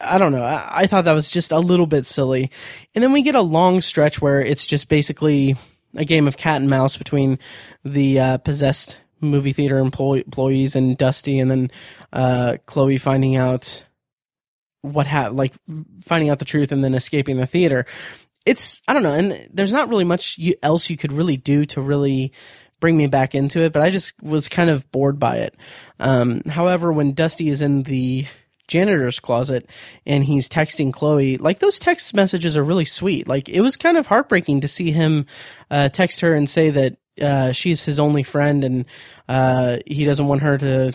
I 0.00 0.18
don't 0.18 0.32
know. 0.32 0.44
I, 0.44 0.82
I, 0.82 0.86
thought 0.86 1.06
that 1.06 1.12
was 1.12 1.30
just 1.30 1.52
a 1.52 1.58
little 1.58 1.86
bit 1.86 2.06
silly. 2.06 2.50
And 2.94 3.02
then 3.02 3.12
we 3.12 3.22
get 3.22 3.34
a 3.34 3.42
long 3.42 3.80
stretch 3.80 4.20
where 4.20 4.40
it's 4.40 4.64
just 4.64 4.88
basically 4.88 5.56
a 5.94 6.04
game 6.04 6.26
of 6.26 6.36
cat 6.36 6.60
and 6.60 6.70
mouse 6.70 6.96
between 6.96 7.38
the 7.84 8.20
uh, 8.20 8.38
possessed 8.38 8.98
movie 9.20 9.52
theater 9.52 9.78
employees 9.78 10.76
and 10.76 10.96
Dusty, 10.98 11.38
and 11.38 11.50
then 11.50 11.70
uh, 12.12 12.56
Chloe 12.66 12.98
finding 12.98 13.36
out 13.36 13.84
what 14.84 15.06
ha- 15.06 15.30
like 15.32 15.54
finding 16.02 16.30
out 16.30 16.38
the 16.38 16.44
truth 16.44 16.70
and 16.70 16.84
then 16.84 16.94
escaping 16.94 17.38
the 17.38 17.46
theater. 17.46 17.86
It's 18.46 18.82
I 18.86 18.92
don't 18.92 19.02
know, 19.02 19.14
and 19.14 19.48
there's 19.52 19.72
not 19.72 19.88
really 19.88 20.04
much 20.04 20.36
you, 20.36 20.54
else 20.62 20.90
you 20.90 20.96
could 20.96 21.12
really 21.12 21.36
do 21.36 21.64
to 21.66 21.80
really 21.80 22.32
bring 22.80 22.96
me 22.96 23.06
back 23.06 23.34
into 23.34 23.60
it, 23.60 23.72
but 23.72 23.80
I 23.80 23.90
just 23.90 24.22
was 24.22 24.48
kind 24.48 24.68
of 24.68 24.90
bored 24.92 25.18
by 25.18 25.36
it. 25.36 25.54
Um, 25.98 26.42
however, 26.42 26.92
when 26.92 27.12
Dusty 27.12 27.48
is 27.48 27.62
in 27.62 27.84
the 27.84 28.26
janitor's 28.68 29.20
closet 29.20 29.68
and 30.04 30.24
he's 30.24 30.48
texting 30.48 30.92
Chloe, 30.92 31.38
like 31.38 31.60
those 31.60 31.78
text 31.78 32.12
messages 32.12 32.56
are 32.56 32.64
really 32.64 32.84
sweet. 32.84 33.26
Like 33.26 33.48
it 33.48 33.62
was 33.62 33.78
kind 33.78 33.96
of 33.96 34.06
heartbreaking 34.06 34.60
to 34.60 34.68
see 34.68 34.90
him 34.90 35.24
uh, 35.70 35.88
text 35.88 36.20
her 36.20 36.34
and 36.34 36.48
say 36.48 36.70
that 36.70 36.96
uh, 37.22 37.52
she's 37.52 37.84
his 37.84 37.98
only 37.98 38.22
friend 38.22 38.64
and 38.64 38.84
uh, 39.28 39.78
he 39.86 40.04
doesn't 40.04 40.26
want 40.26 40.42
her 40.42 40.58
to 40.58 40.92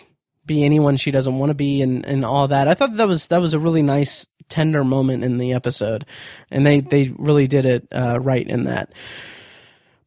be 0.49 0.65
anyone 0.65 0.97
she 0.97 1.11
doesn't 1.11 1.37
want 1.37 1.51
to 1.51 1.53
be 1.53 1.81
and, 1.81 2.05
and 2.05 2.25
all 2.25 2.49
that. 2.49 2.67
I 2.67 2.73
thought 2.73 2.97
that 2.97 3.07
was 3.07 3.27
that 3.27 3.39
was 3.39 3.53
a 3.53 3.59
really 3.59 3.83
nice 3.83 4.27
tender 4.49 4.83
moment 4.83 5.23
in 5.23 5.37
the 5.37 5.53
episode, 5.53 6.05
and 6.51 6.65
they 6.65 6.81
they 6.81 7.13
really 7.17 7.47
did 7.47 7.65
it 7.65 7.87
uh, 7.93 8.19
right 8.19 8.45
in 8.45 8.65
that. 8.65 8.91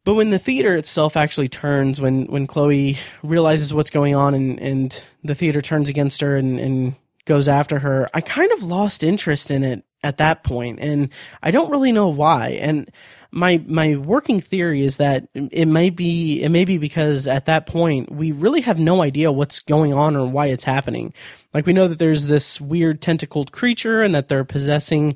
But 0.03 0.15
when 0.15 0.31
the 0.31 0.39
theater 0.39 0.75
itself 0.75 1.15
actually 1.15 1.47
turns, 1.47 2.01
when 2.01 2.25
when 2.25 2.45
Chloe 2.45 2.97
realizes 3.23 3.73
what's 3.73 3.89
going 3.89 4.13
on 4.13 4.35
and, 4.35 4.59
and 4.59 5.03
the 5.23 5.33
theater 5.33 5.61
turns 5.61 5.89
against 5.89 6.19
her 6.21 6.35
and, 6.35 6.59
and 6.59 6.95
goes 7.25 7.47
after 7.47 7.79
her, 7.79 8.09
I 8.13 8.19
kind 8.19 8.51
of 8.51 8.63
lost 8.63 9.01
interest 9.01 9.49
in 9.49 9.63
it 9.63 9.85
at 10.03 10.17
that 10.17 10.43
point, 10.43 10.79
and 10.79 11.09
I 11.41 11.51
don't 11.51 11.71
really 11.71 11.91
know 11.91 12.09
why. 12.09 12.49
And 12.61 12.91
my 13.31 13.63
my 13.65 13.95
working 13.95 14.39
theory 14.39 14.83
is 14.83 14.97
that 14.97 15.27
it 15.33 15.65
may 15.65 15.89
be 15.89 16.43
it 16.43 16.49
may 16.49 16.65
be 16.65 16.77
because 16.77 17.25
at 17.25 17.47
that 17.47 17.65
point 17.65 18.11
we 18.11 18.31
really 18.31 18.61
have 18.61 18.77
no 18.77 19.01
idea 19.01 19.31
what's 19.31 19.59
going 19.59 19.93
on 19.93 20.15
or 20.15 20.27
why 20.27 20.47
it's 20.47 20.63
happening. 20.63 21.13
Like 21.53 21.65
we 21.65 21.73
know 21.73 21.87
that 21.87 21.97
there's 21.97 22.27
this 22.27 22.61
weird 22.61 23.01
tentacled 23.01 23.51
creature 23.51 24.03
and 24.03 24.13
that 24.13 24.27
they're 24.27 24.43
possessing 24.43 25.15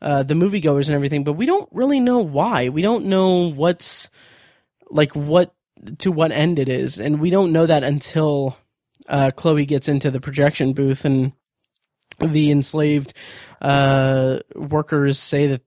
uh, 0.00 0.22
the 0.22 0.34
moviegoers 0.34 0.86
and 0.86 0.94
everything, 0.94 1.24
but 1.24 1.32
we 1.32 1.46
don't 1.46 1.68
really 1.72 1.98
know 1.98 2.20
why. 2.20 2.68
We 2.68 2.82
don't 2.82 3.06
know 3.06 3.50
what's 3.50 4.10
like 4.88 5.12
what 5.16 5.52
to 5.98 6.12
what 6.12 6.30
end 6.30 6.58
it 6.60 6.68
is, 6.68 7.00
and 7.00 7.20
we 7.20 7.30
don't 7.30 7.52
know 7.52 7.66
that 7.66 7.82
until 7.82 8.56
uh, 9.08 9.30
Chloe 9.34 9.66
gets 9.66 9.88
into 9.88 10.10
the 10.10 10.20
projection 10.20 10.72
booth 10.72 11.04
and 11.04 11.32
the 12.18 12.50
enslaved 12.50 13.12
uh, 13.60 14.38
workers 14.54 15.18
say 15.18 15.48
that 15.48 15.62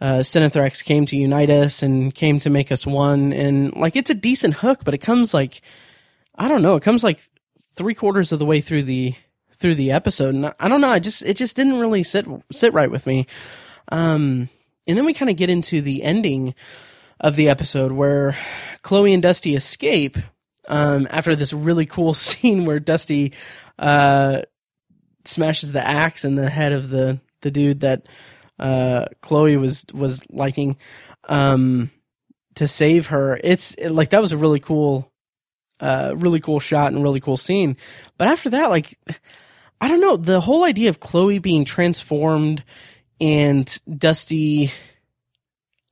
uh, 0.00 0.18
Cinethrax 0.18 0.84
came 0.84 1.06
to 1.06 1.16
unite 1.16 1.50
us 1.50 1.82
and 1.82 2.14
came 2.14 2.40
to 2.40 2.50
make 2.50 2.72
us 2.72 2.86
one, 2.86 3.32
and 3.32 3.74
like 3.74 3.96
it's 3.96 4.10
a 4.10 4.14
decent 4.14 4.54
hook, 4.54 4.80
but 4.84 4.94
it 4.94 4.98
comes 4.98 5.32
like 5.32 5.62
I 6.34 6.48
don't 6.48 6.62
know, 6.62 6.76
it 6.76 6.82
comes 6.82 7.04
like 7.04 7.20
three 7.74 7.94
quarters 7.94 8.32
of 8.32 8.38
the 8.38 8.46
way 8.46 8.60
through 8.60 8.82
the 8.84 9.14
through 9.52 9.76
the 9.76 9.92
episode, 9.92 10.34
and 10.34 10.52
I 10.58 10.68
don't 10.68 10.80
know, 10.80 10.88
I 10.88 10.98
just 10.98 11.22
it 11.22 11.36
just 11.36 11.56
didn't 11.56 11.78
really 11.78 12.02
sit 12.02 12.26
sit 12.52 12.72
right 12.72 12.90
with 12.90 13.06
me. 13.06 13.26
Um, 13.90 14.48
and 14.86 14.98
then 14.98 15.04
we 15.04 15.14
kind 15.14 15.30
of 15.30 15.36
get 15.36 15.50
into 15.50 15.80
the 15.80 16.02
ending 16.02 16.54
of 17.20 17.36
the 17.36 17.48
episode 17.48 17.92
where 17.92 18.36
Chloe 18.82 19.14
and 19.14 19.22
Dusty 19.22 19.54
escape 19.54 20.18
um, 20.68 21.06
after 21.10 21.34
this 21.34 21.52
really 21.52 21.86
cool 21.86 22.14
scene 22.14 22.64
where 22.64 22.80
Dusty 22.80 23.32
uh, 23.78 24.42
smashes 25.24 25.72
the 25.72 25.86
axe 25.86 26.24
in 26.24 26.34
the 26.34 26.50
head 26.50 26.72
of 26.72 26.90
the 26.90 27.20
the 27.40 27.50
dude 27.50 27.80
that 27.80 28.06
uh, 28.58 29.06
Chloe 29.20 29.56
was 29.56 29.86
was 29.92 30.24
liking 30.30 30.76
um, 31.28 31.90
to 32.56 32.68
save 32.68 33.08
her. 33.08 33.38
It's 33.42 33.74
it, 33.74 33.90
like 33.90 34.10
that 34.10 34.22
was 34.22 34.32
a 34.32 34.36
really 34.36 34.60
cool, 34.60 35.10
uh, 35.80 36.14
really 36.16 36.40
cool 36.40 36.60
shot 36.60 36.92
and 36.92 37.02
really 37.02 37.20
cool 37.20 37.36
scene. 37.36 37.76
But 38.18 38.28
after 38.28 38.50
that, 38.50 38.70
like 38.70 38.98
I 39.80 39.88
don't 39.88 40.00
know, 40.00 40.16
the 40.16 40.40
whole 40.40 40.64
idea 40.64 40.88
of 40.88 41.00
Chloe 41.00 41.38
being 41.38 41.64
transformed 41.64 42.64
and 43.20 43.78
Dusty 43.98 44.72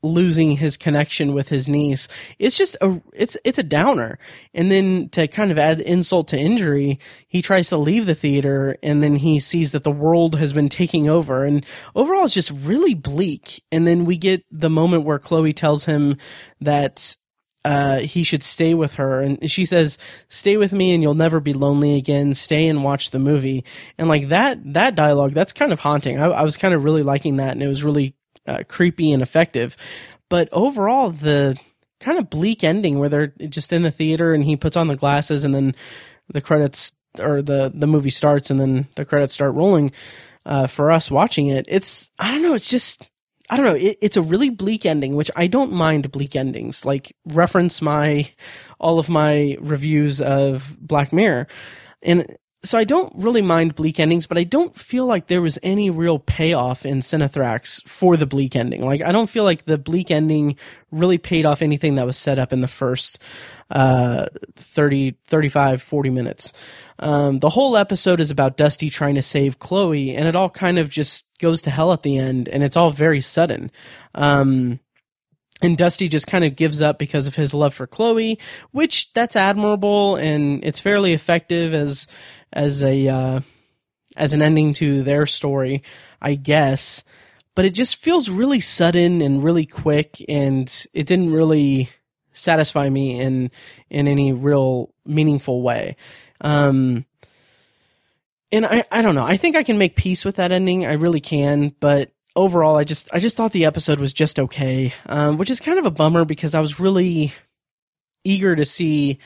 losing 0.02 0.52
his 0.52 0.76
connection 0.76 1.32
with 1.32 1.48
his 1.48 1.68
niece. 1.68 2.08
It's 2.38 2.56
just 2.56 2.76
a 2.80 3.00
it's 3.12 3.36
it's 3.44 3.58
a 3.58 3.62
downer. 3.62 4.18
And 4.52 4.70
then 4.70 5.08
to 5.10 5.28
kind 5.28 5.50
of 5.50 5.58
add 5.58 5.80
insult 5.80 6.28
to 6.28 6.38
injury, 6.38 6.98
he 7.28 7.42
tries 7.42 7.68
to 7.68 7.76
leave 7.76 8.06
the 8.06 8.14
theater 8.14 8.76
and 8.82 9.02
then 9.02 9.16
he 9.16 9.38
sees 9.40 9.72
that 9.72 9.84
the 9.84 9.90
world 9.90 10.36
has 10.36 10.52
been 10.52 10.68
taking 10.68 11.08
over 11.08 11.44
and 11.44 11.64
overall 11.94 12.24
it's 12.24 12.34
just 12.34 12.50
really 12.50 12.94
bleak. 12.94 13.62
And 13.70 13.86
then 13.86 14.04
we 14.04 14.16
get 14.16 14.44
the 14.50 14.70
moment 14.70 15.04
where 15.04 15.18
Chloe 15.18 15.52
tells 15.52 15.84
him 15.84 16.16
that 16.60 17.16
uh, 17.64 18.00
he 18.00 18.24
should 18.24 18.42
stay 18.42 18.74
with 18.74 18.94
her. 18.94 19.20
And 19.20 19.50
she 19.50 19.64
says, 19.64 19.98
stay 20.28 20.56
with 20.56 20.72
me 20.72 20.92
and 20.92 21.02
you'll 21.02 21.14
never 21.14 21.40
be 21.40 21.52
lonely 21.52 21.96
again. 21.96 22.34
Stay 22.34 22.66
and 22.66 22.82
watch 22.82 23.10
the 23.10 23.18
movie. 23.18 23.64
And 23.98 24.08
like 24.08 24.28
that, 24.28 24.58
that 24.74 24.94
dialogue, 24.94 25.32
that's 25.32 25.52
kind 25.52 25.72
of 25.72 25.80
haunting. 25.80 26.18
I, 26.18 26.26
I 26.26 26.42
was 26.42 26.56
kind 26.56 26.74
of 26.74 26.82
really 26.82 27.02
liking 27.02 27.36
that 27.36 27.52
and 27.52 27.62
it 27.62 27.68
was 27.68 27.84
really 27.84 28.16
uh, 28.46 28.62
creepy 28.68 29.12
and 29.12 29.22
effective. 29.22 29.76
But 30.28 30.48
overall, 30.52 31.10
the 31.10 31.58
kind 32.00 32.18
of 32.18 32.30
bleak 32.30 32.64
ending 32.64 32.98
where 32.98 33.08
they're 33.08 33.32
just 33.48 33.72
in 33.72 33.82
the 33.82 33.90
theater 33.90 34.34
and 34.34 34.42
he 34.44 34.56
puts 34.56 34.76
on 34.76 34.88
the 34.88 34.96
glasses 34.96 35.44
and 35.44 35.54
then 35.54 35.74
the 36.28 36.40
credits 36.40 36.94
or 37.18 37.42
the 37.42 37.70
the 37.74 37.86
movie 37.86 38.10
starts 38.10 38.50
and 38.50 38.58
then 38.58 38.88
the 38.96 39.04
credits 39.04 39.34
start 39.34 39.54
rolling 39.54 39.92
uh, 40.44 40.66
for 40.66 40.90
us 40.90 41.10
watching 41.10 41.48
it. 41.48 41.66
It's 41.68 42.10
I 42.18 42.32
don't 42.32 42.42
know. 42.42 42.54
It's 42.54 42.68
just 42.68 43.10
I 43.50 43.56
don't 43.56 43.66
know. 43.66 43.74
It, 43.74 43.98
it's 44.00 44.16
a 44.16 44.22
really 44.22 44.50
bleak 44.50 44.86
ending, 44.86 45.14
which 45.14 45.30
I 45.36 45.46
don't 45.46 45.72
mind 45.72 46.10
bleak 46.10 46.34
endings. 46.34 46.84
Like 46.84 47.14
reference 47.26 47.82
my 47.82 48.30
all 48.80 48.98
of 48.98 49.08
my 49.08 49.56
reviews 49.60 50.20
of 50.20 50.76
Black 50.80 51.12
Mirror, 51.12 51.46
and 52.02 52.36
so 52.64 52.78
I 52.78 52.84
don't 52.84 53.12
really 53.16 53.42
mind 53.42 53.74
bleak 53.74 53.98
endings, 53.98 54.26
but 54.26 54.38
I 54.38 54.44
don't 54.44 54.76
feel 54.76 55.04
like 55.04 55.26
there 55.26 55.42
was 55.42 55.58
any 55.64 55.90
real 55.90 56.20
payoff 56.20 56.86
in 56.86 57.00
Cinethrax 57.00 57.82
for 57.88 58.16
the 58.16 58.26
bleak 58.26 58.54
ending. 58.54 58.84
Like 58.84 59.02
I 59.02 59.10
don't 59.10 59.28
feel 59.28 59.42
like 59.42 59.64
the 59.64 59.78
bleak 59.78 60.12
ending 60.12 60.56
really 60.92 61.18
paid 61.18 61.44
off 61.44 61.60
anything 61.60 61.96
that 61.96 62.06
was 62.06 62.16
set 62.16 62.38
up 62.38 62.52
in 62.52 62.60
the 62.60 62.68
first 62.68 63.18
uh 63.70 64.26
30 64.56 65.16
35 65.24 65.82
40 65.82 66.10
minutes. 66.10 66.52
Um, 67.00 67.40
the 67.40 67.50
whole 67.50 67.76
episode 67.76 68.20
is 68.20 68.30
about 68.30 68.56
Dusty 68.56 68.90
trying 68.90 69.16
to 69.16 69.22
save 69.22 69.58
Chloe 69.58 70.14
and 70.14 70.28
it 70.28 70.36
all 70.36 70.50
kind 70.50 70.78
of 70.78 70.88
just 70.88 71.24
goes 71.40 71.62
to 71.62 71.70
hell 71.70 71.92
at 71.92 72.04
the 72.04 72.16
end 72.16 72.48
and 72.48 72.62
it's 72.62 72.76
all 72.76 72.90
very 72.90 73.20
sudden. 73.20 73.72
Um, 74.14 74.78
and 75.62 75.76
Dusty 75.78 76.08
just 76.08 76.26
kind 76.26 76.44
of 76.44 76.56
gives 76.56 76.82
up 76.82 76.98
because 76.98 77.26
of 77.26 77.36
his 77.36 77.54
love 77.54 77.72
for 77.72 77.86
Chloe, 77.86 78.38
which 78.72 79.12
that's 79.14 79.36
admirable 79.36 80.16
and 80.16 80.62
it's 80.64 80.80
fairly 80.80 81.12
effective 81.12 81.72
as 81.72 82.06
as 82.52 82.82
a 82.82 83.08
uh, 83.08 83.40
as 84.16 84.32
an 84.32 84.42
ending 84.42 84.72
to 84.74 85.02
their 85.02 85.26
story, 85.26 85.82
I 86.20 86.34
guess. 86.34 87.04
But 87.54 87.66
it 87.66 87.74
just 87.74 87.96
feels 87.96 88.30
really 88.30 88.60
sudden 88.60 89.20
and 89.20 89.44
really 89.44 89.66
quick, 89.66 90.24
and 90.28 90.86
it 90.94 91.06
didn't 91.06 91.32
really 91.32 91.90
satisfy 92.32 92.88
me 92.88 93.20
in 93.20 93.50
in 93.90 94.08
any 94.08 94.32
real 94.32 94.94
meaningful 95.04 95.62
way. 95.62 95.96
Um, 96.40 97.04
and 98.52 98.66
I, 98.66 98.84
I 98.92 99.02
don't 99.02 99.14
know. 99.14 99.24
I 99.24 99.38
think 99.38 99.56
I 99.56 99.62
can 99.62 99.78
make 99.78 99.96
peace 99.96 100.24
with 100.24 100.36
that 100.36 100.52
ending. 100.52 100.84
I 100.84 100.92
really 100.92 101.20
can. 101.20 101.74
But 101.80 102.12
overall, 102.36 102.76
I 102.76 102.84
just, 102.84 103.08
I 103.12 103.18
just 103.18 103.36
thought 103.36 103.52
the 103.52 103.64
episode 103.64 103.98
was 103.98 104.12
just 104.12 104.38
okay. 104.38 104.92
Um, 105.06 105.38
which 105.38 105.50
is 105.50 105.58
kind 105.58 105.78
of 105.78 105.86
a 105.86 105.90
bummer 105.90 106.24
because 106.24 106.54
I 106.54 106.60
was 106.60 106.78
really 106.78 107.32
eager 108.24 108.54
to 108.54 108.66
see 108.66 109.18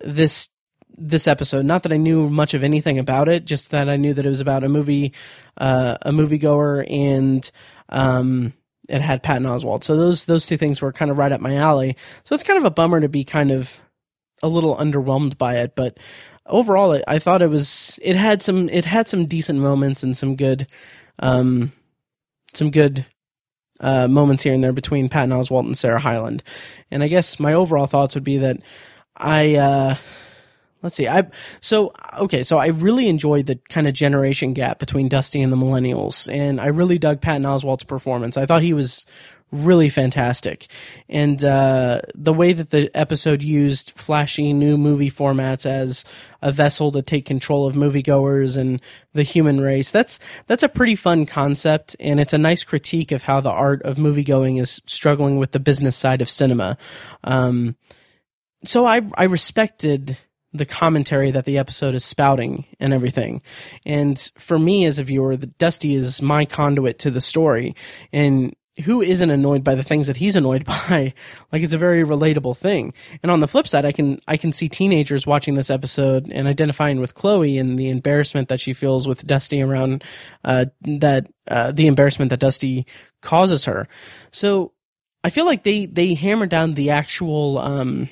this, 0.00 0.50
this 0.98 1.26
episode. 1.26 1.64
Not 1.66 1.82
that 1.84 1.92
I 1.92 1.96
knew 1.96 2.28
much 2.30 2.54
of 2.54 2.64
anything 2.64 2.98
about 2.98 3.28
it, 3.28 3.44
just 3.44 3.70
that 3.70 3.88
I 3.88 3.96
knew 3.96 4.14
that 4.14 4.26
it 4.26 4.30
was 4.30 4.40
about 4.40 4.64
a 4.64 4.68
movie, 4.68 5.12
uh, 5.56 5.96
a 6.02 6.10
moviegoer 6.10 6.86
and, 6.90 7.50
um, 7.88 8.52
it 8.88 9.00
had 9.00 9.22
Patton 9.22 9.46
Oswalt. 9.46 9.84
So 9.84 9.96
those, 9.96 10.26
those 10.26 10.46
two 10.46 10.56
things 10.56 10.80
were 10.80 10.92
kind 10.92 11.10
of 11.10 11.18
right 11.18 11.32
up 11.32 11.40
my 11.40 11.56
alley. 11.56 11.96
So 12.24 12.34
it's 12.34 12.44
kind 12.44 12.58
of 12.58 12.64
a 12.64 12.70
bummer 12.70 13.00
to 13.00 13.08
be 13.08 13.24
kind 13.24 13.50
of 13.50 13.80
a 14.42 14.48
little 14.48 14.76
underwhelmed 14.76 15.38
by 15.38 15.56
it, 15.56 15.74
but 15.74 15.98
overall, 16.48 17.00
I 17.06 17.18
thought 17.18 17.42
it 17.42 17.50
was 17.50 17.98
it 18.02 18.16
had 18.16 18.42
some 18.42 18.68
it 18.68 18.84
had 18.84 19.08
some 19.08 19.26
decent 19.26 19.58
moments 19.58 20.02
and 20.02 20.16
some 20.16 20.36
good, 20.36 20.66
um, 21.18 21.72
some 22.54 22.70
good 22.70 23.06
uh, 23.80 24.08
moments 24.08 24.42
here 24.42 24.54
and 24.54 24.62
there 24.62 24.72
between 24.72 25.08
Patton 25.08 25.30
Oswalt 25.30 25.66
and 25.66 25.76
Sarah 25.76 26.00
Hyland. 26.00 26.42
And 26.90 27.02
I 27.02 27.08
guess 27.08 27.38
my 27.40 27.52
overall 27.52 27.86
thoughts 27.86 28.14
would 28.14 28.24
be 28.24 28.38
that 28.38 28.58
I 29.16 29.56
uh, 29.56 29.96
let's 30.86 30.94
see, 30.94 31.08
I 31.08 31.28
so 31.60 31.92
okay, 32.20 32.44
so 32.44 32.58
I 32.58 32.68
really 32.68 33.08
enjoyed 33.08 33.46
the 33.46 33.56
kind 33.68 33.88
of 33.88 33.94
generation 33.94 34.52
gap 34.52 34.78
between 34.78 35.08
Dusty 35.08 35.42
and 35.42 35.52
the 35.52 35.56
Millennials, 35.56 36.32
and 36.32 36.60
I 36.60 36.66
really 36.66 36.96
dug 36.96 37.20
Patton 37.20 37.42
Oswalt's 37.42 37.82
performance. 37.82 38.36
I 38.36 38.46
thought 38.46 38.62
he 38.62 38.72
was 38.72 39.04
really 39.50 39.88
fantastic. 39.88 40.68
And 41.08 41.44
uh, 41.44 42.02
the 42.14 42.32
way 42.32 42.52
that 42.52 42.70
the 42.70 42.88
episode 42.96 43.42
used 43.42 43.92
flashy 43.96 44.52
new 44.52 44.76
movie 44.76 45.10
formats 45.10 45.66
as 45.66 46.04
a 46.40 46.52
vessel 46.52 46.92
to 46.92 47.02
take 47.02 47.24
control 47.24 47.66
of 47.66 47.74
moviegoers 47.74 48.56
and 48.56 48.80
the 49.12 49.24
human 49.24 49.60
race, 49.60 49.90
that's 49.90 50.20
that's 50.46 50.62
a 50.62 50.68
pretty 50.68 50.94
fun 50.94 51.26
concept, 51.26 51.96
and 51.98 52.20
it's 52.20 52.32
a 52.32 52.38
nice 52.38 52.62
critique 52.62 53.10
of 53.10 53.24
how 53.24 53.40
the 53.40 53.50
art 53.50 53.82
of 53.82 53.96
moviegoing 53.96 54.60
is 54.60 54.80
struggling 54.86 55.36
with 55.36 55.50
the 55.50 55.60
business 55.60 55.96
side 55.96 56.22
of 56.22 56.30
cinema. 56.30 56.78
Um, 57.24 57.74
so 58.62 58.84
I 58.86 59.02
I 59.14 59.24
respected 59.24 60.18
the 60.56 60.66
commentary 60.66 61.30
that 61.30 61.44
the 61.44 61.58
episode 61.58 61.94
is 61.94 62.04
spouting 62.04 62.64
and 62.80 62.92
everything. 62.92 63.42
And 63.84 64.18
for 64.38 64.58
me 64.58 64.84
as 64.84 64.98
a 64.98 65.04
viewer, 65.04 65.36
the 65.36 65.46
Dusty 65.46 65.94
is 65.94 66.22
my 66.22 66.44
conduit 66.44 66.98
to 67.00 67.10
the 67.10 67.20
story. 67.20 67.74
And 68.12 68.54
who 68.84 69.00
isn't 69.00 69.30
annoyed 69.30 69.64
by 69.64 69.74
the 69.74 69.82
things 69.82 70.06
that 70.06 70.16
he's 70.16 70.36
annoyed 70.36 70.64
by? 70.66 71.14
like 71.52 71.62
it's 71.62 71.72
a 71.72 71.78
very 71.78 72.04
relatable 72.04 72.56
thing. 72.56 72.92
And 73.22 73.30
on 73.30 73.40
the 73.40 73.48
flip 73.48 73.66
side, 73.66 73.84
I 73.84 73.92
can 73.92 74.20
I 74.26 74.36
can 74.36 74.52
see 74.52 74.68
teenagers 74.68 75.26
watching 75.26 75.54
this 75.54 75.70
episode 75.70 76.30
and 76.30 76.46
identifying 76.46 77.00
with 77.00 77.14
Chloe 77.14 77.58
and 77.58 77.78
the 77.78 77.88
embarrassment 77.88 78.48
that 78.48 78.60
she 78.60 78.72
feels 78.72 79.08
with 79.08 79.26
Dusty 79.26 79.62
around 79.62 80.04
uh, 80.44 80.66
that 80.82 81.26
uh, 81.48 81.72
the 81.72 81.86
embarrassment 81.86 82.30
that 82.30 82.40
Dusty 82.40 82.86
causes 83.22 83.64
her. 83.64 83.88
So 84.30 84.72
I 85.24 85.30
feel 85.30 85.46
like 85.46 85.64
they 85.64 85.86
they 85.86 86.14
hammer 86.14 86.46
down 86.46 86.74
the 86.74 86.90
actual 86.90 87.58
um, 87.58 88.08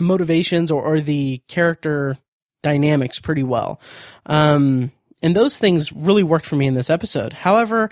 motivations 0.00 0.70
or, 0.70 0.82
or 0.82 1.00
the 1.00 1.42
character 1.48 2.18
dynamics 2.62 3.18
pretty 3.18 3.42
well. 3.42 3.80
Um, 4.26 4.90
and 5.22 5.34
those 5.34 5.58
things 5.58 5.92
really 5.92 6.22
worked 6.22 6.46
for 6.46 6.56
me 6.56 6.66
in 6.66 6.74
this 6.74 6.90
episode. 6.90 7.32
However, 7.32 7.90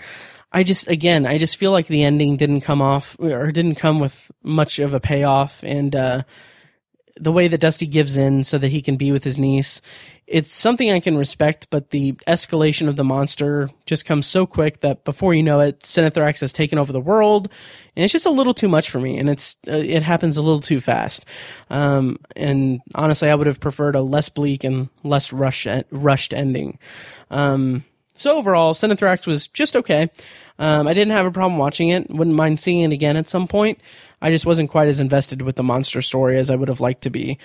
I 0.51 0.63
just 0.63 0.87
again, 0.87 1.25
I 1.25 1.39
just 1.39 1.57
feel 1.57 1.71
like 1.71 1.87
the 1.87 2.03
ending 2.03 2.37
didn't 2.37 2.61
come 2.61 2.81
off 2.81 3.15
or 3.19 3.51
didn't 3.51 3.75
come 3.75 3.99
with 3.99 4.31
much 4.43 4.77
of 4.77 4.93
a 4.93 4.99
payoff, 4.99 5.63
and 5.63 5.95
uh, 5.95 6.23
the 7.15 7.31
way 7.31 7.47
that 7.47 7.61
Dusty 7.61 7.87
gives 7.87 8.17
in 8.17 8.43
so 8.43 8.59
that 8.59 8.69
he 8.69 8.81
can 8.81 8.95
be 8.95 9.11
with 9.11 9.23
his 9.23 9.39
niece, 9.39 9.81
it's 10.27 10.53
something 10.53 10.91
I 10.91 10.99
can 10.99 11.17
respect. 11.17 11.67
But 11.69 11.91
the 11.91 12.13
escalation 12.27 12.87
of 12.87 12.95
the 12.95 13.03
monster 13.03 13.69
just 13.85 14.05
comes 14.05 14.27
so 14.27 14.45
quick 14.45 14.81
that 14.81 15.03
before 15.03 15.33
you 15.33 15.43
know 15.43 15.59
it, 15.59 15.81
Cinethrax 15.81 16.41
has 16.41 16.53
taken 16.53 16.77
over 16.77 16.91
the 16.93 16.99
world, 16.99 17.49
and 17.95 18.03
it's 18.03 18.13
just 18.13 18.25
a 18.25 18.31
little 18.31 18.53
too 18.53 18.69
much 18.69 18.89
for 18.89 18.99
me, 18.99 19.17
and 19.17 19.29
it's 19.29 19.57
uh, 19.67 19.71
it 19.71 20.03
happens 20.03 20.37
a 20.37 20.41
little 20.41 20.61
too 20.61 20.79
fast. 20.79 21.25
Um, 21.69 22.17
and 22.35 22.81
honestly, 22.95 23.29
I 23.29 23.35
would 23.35 23.47
have 23.47 23.59
preferred 23.59 23.95
a 23.95 24.01
less 24.01 24.29
bleak 24.29 24.63
and 24.63 24.89
less 25.03 25.33
rush 25.33 25.67
rushed 25.91 26.33
ending. 26.33 26.79
Um, 27.31 27.85
so 28.15 28.37
overall, 28.37 28.73
Cinethrax 28.73 29.25
was 29.25 29.47
just 29.47 29.75
okay. 29.75 30.09
Um, 30.59 30.87
I 30.87 30.93
didn't 30.93 31.13
have 31.13 31.25
a 31.25 31.31
problem 31.31 31.57
watching 31.57 31.89
it. 31.89 32.09
Wouldn't 32.09 32.35
mind 32.35 32.59
seeing 32.59 32.81
it 32.81 32.93
again 32.93 33.17
at 33.17 33.27
some 33.27 33.47
point. 33.47 33.79
I 34.21 34.29
just 34.29 34.45
wasn't 34.45 34.69
quite 34.69 34.87
as 34.87 34.99
invested 34.99 35.41
with 35.41 35.55
the 35.55 35.63
monster 35.63 36.01
story 36.01 36.37
as 36.37 36.49
I 36.49 36.55
would 36.55 36.69
have 36.69 36.79
liked 36.79 37.01
to 37.03 37.09
be. 37.09 37.39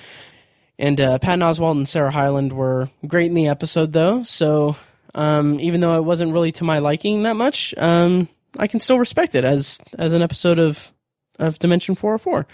And 0.79 1.01
uh, 1.01 1.19
Patton 1.19 1.41
Oswalt 1.41 1.73
and 1.73 1.89
Sarah 1.89 2.11
Hyland 2.11 2.53
were 2.53 2.89
great 3.07 3.27
in 3.27 3.35
the 3.35 3.49
episode, 3.49 3.93
though. 3.93 4.23
So 4.23 4.77
um, 5.15 5.59
even 5.61 5.81
though 5.81 5.97
it 5.97 6.05
wasn't 6.05 6.33
really 6.33 6.53
to 6.53 6.65
my 6.65 6.79
liking 6.79 7.25
that 7.25 7.37
much, 7.37 7.75
um, 7.77 8.29
I 8.59 8.67
can 8.67 8.81
still 8.81 8.99
respect 8.99 9.35
it 9.35 9.45
as 9.45 9.81
as 9.99 10.13
an 10.13 10.23
episode 10.23 10.59
of 10.59 10.93
of 11.39 11.59
Dimension 11.59 11.95
404. 11.95 12.47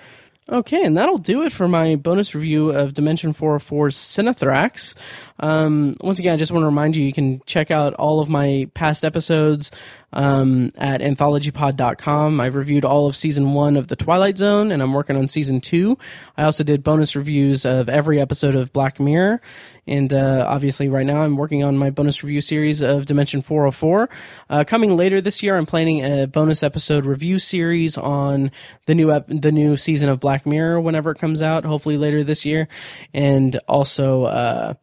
Okay, 0.46 0.84
and 0.84 0.96
that'll 0.96 1.18
do 1.18 1.42
it 1.44 1.52
for 1.52 1.66
my 1.66 1.96
bonus 1.96 2.34
review 2.34 2.70
of 2.70 2.92
Dimension 2.92 3.32
404's 3.32 3.96
Cinethrax. 3.96 4.94
Um, 5.40 5.96
once 6.00 6.18
again, 6.18 6.34
I 6.34 6.36
just 6.36 6.52
want 6.52 6.62
to 6.62 6.66
remind 6.66 6.94
you, 6.94 7.04
you 7.04 7.12
can 7.12 7.42
check 7.44 7.70
out 7.70 7.94
all 7.94 8.20
of 8.20 8.28
my 8.28 8.68
past 8.74 9.04
episodes 9.04 9.72
um, 10.12 10.70
at 10.76 11.00
anthologypod.com. 11.00 12.40
I've 12.40 12.54
reviewed 12.54 12.84
all 12.84 13.06
of 13.06 13.16
season 13.16 13.52
one 13.52 13.76
of 13.76 13.88
The 13.88 13.96
Twilight 13.96 14.38
Zone, 14.38 14.70
and 14.70 14.80
I'm 14.80 14.92
working 14.92 15.16
on 15.16 15.26
season 15.26 15.60
two. 15.60 15.98
I 16.36 16.44
also 16.44 16.62
did 16.62 16.84
bonus 16.84 17.16
reviews 17.16 17.64
of 17.64 17.88
every 17.88 18.20
episode 18.20 18.54
of 18.54 18.72
Black 18.72 19.00
Mirror, 19.00 19.40
and 19.86 20.14
uh, 20.14 20.46
obviously, 20.48 20.88
right 20.88 21.04
now, 21.04 21.22
I'm 21.22 21.36
working 21.36 21.62
on 21.62 21.76
my 21.76 21.90
bonus 21.90 22.22
review 22.22 22.40
series 22.40 22.80
of 22.80 23.04
Dimension 23.04 23.42
404. 23.42 24.08
Uh, 24.48 24.64
coming 24.64 24.96
later 24.96 25.20
this 25.20 25.42
year, 25.42 25.56
I'm 25.56 25.66
planning 25.66 26.04
a 26.04 26.26
bonus 26.26 26.62
episode 26.62 27.04
review 27.04 27.38
series 27.38 27.98
on 27.98 28.50
the 28.86 28.94
new 28.94 29.12
ep- 29.12 29.26
the 29.28 29.52
new 29.52 29.76
season 29.76 30.08
of 30.08 30.20
Black 30.20 30.46
Mirror 30.46 30.80
whenever 30.80 31.10
it 31.10 31.18
comes 31.18 31.42
out, 31.42 31.64
hopefully 31.64 31.98
later 31.98 32.22
this 32.22 32.44
year, 32.44 32.68
and 33.12 33.56
also. 33.68 34.24
Uh, 34.24 34.74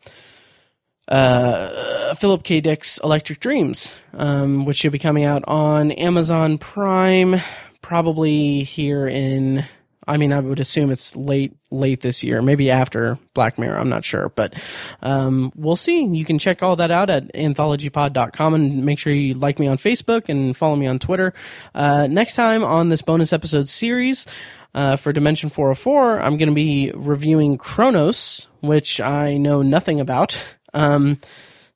uh, 1.11 2.15
Philip 2.15 2.43
K. 2.43 2.61
Dick's 2.61 2.97
Electric 2.99 3.39
Dreams, 3.39 3.91
um, 4.13 4.65
which 4.65 4.77
should 4.77 4.93
be 4.93 4.99
coming 4.99 5.25
out 5.25 5.43
on 5.45 5.91
Amazon 5.91 6.57
Prime 6.57 7.35
probably 7.81 8.63
here 8.63 9.07
in. 9.07 9.65
I 10.07 10.17
mean, 10.17 10.33
I 10.33 10.39
would 10.39 10.59
assume 10.59 10.89
it's 10.89 11.15
late, 11.15 11.55
late 11.69 12.01
this 12.01 12.23
year, 12.23 12.41
maybe 12.41 12.71
after 12.71 13.19
Black 13.35 13.59
Mirror. 13.59 13.77
I'm 13.77 13.87
not 13.87 14.03
sure, 14.03 14.29
but 14.29 14.55
um, 15.03 15.51
we'll 15.55 15.75
see. 15.75 16.03
You 16.03 16.25
can 16.25 16.39
check 16.39 16.63
all 16.63 16.75
that 16.77 16.89
out 16.89 17.11
at 17.11 17.31
anthologypod.com 17.33 18.53
and 18.55 18.83
make 18.83 18.97
sure 18.97 19.13
you 19.13 19.35
like 19.35 19.59
me 19.59 19.67
on 19.67 19.77
Facebook 19.77 20.27
and 20.27 20.57
follow 20.57 20.75
me 20.75 20.87
on 20.87 20.97
Twitter. 20.97 21.33
Uh, 21.75 22.07
next 22.09 22.35
time 22.35 22.63
on 22.63 22.89
this 22.89 23.03
bonus 23.03 23.31
episode 23.31 23.69
series, 23.69 24.25
uh, 24.73 24.95
for 24.95 25.11
Dimension 25.13 25.49
404, 25.49 26.19
I'm 26.19 26.37
going 26.37 26.49
to 26.49 26.55
be 26.55 26.91
reviewing 26.95 27.57
Chronos, 27.57 28.47
which 28.61 29.01
I 29.01 29.37
know 29.37 29.61
nothing 29.61 29.99
about. 29.99 30.41
Um, 30.73 31.19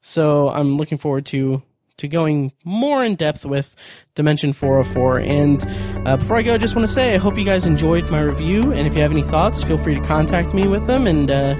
so 0.02 0.50
I'm 0.50 0.78
looking 0.78 0.98
forward 0.98 1.26
to 1.28 1.62
to 1.98 2.08
going 2.10 2.52
more 2.66 3.06
in 3.06 3.16
depth 3.16 3.46
with 3.46 3.74
Dimension 4.16 4.52
404. 4.52 5.20
And 5.20 5.66
uh, 6.06 6.18
before 6.18 6.36
I 6.36 6.42
go, 6.42 6.54
I 6.54 6.58
just 6.58 6.76
want 6.76 6.86
to 6.86 6.94
say 6.94 7.16
I 7.16 7.18
hope 7.18 7.38
you 7.38 7.46
guys 7.46 7.66
enjoyed 7.66 8.10
my 8.10 8.22
review. 8.22 8.74
And 8.74 8.86
if 8.86 8.96
you 8.96 9.02
have 9.02 9.12
any 9.12 9.24
thoughts, 9.24 9.64
feel 9.64 9.78
free 9.78 9.96
to 9.96 10.02
contact 10.02 10.54
me 10.54 10.68
with 10.68 10.88
them 10.88 11.08
and 11.08 11.32
uh, 11.32 11.56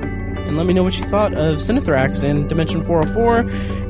and 0.46 0.58
let 0.58 0.66
me 0.66 0.74
know 0.74 0.84
what 0.84 1.00
you 1.00 1.06
thought 1.06 1.34
of 1.34 1.58
Cinethrax 1.58 2.22
and 2.24 2.48
Dimension 2.48 2.84
404 2.84 3.40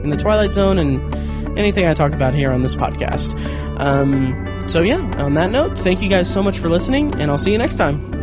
and 0.04 0.12
the 0.12 0.18
Twilight 0.18 0.54
Zone 0.54 0.80
and 0.80 1.14
anything 1.58 1.86
I 1.86 1.94
talk 1.94 2.14
about 2.14 2.34
here 2.34 2.52
on 2.52 2.62
this 2.62 2.76
podcast. 2.76 3.38
Um, 3.80 4.62
so 4.68 4.82
yeah, 4.82 5.02
on 5.22 5.34
that 5.34 5.52
note, 5.52 5.78
thank 5.78 6.02
you 6.02 6.10
guys 6.10 6.32
so 6.32 6.42
much 6.42 6.60
for 6.60 6.70
listening, 6.70 7.14
and 7.20 7.30
I'll 7.30 7.38
see 7.38 7.52
you 7.52 7.58
next 7.58 7.76
time. 7.76 8.15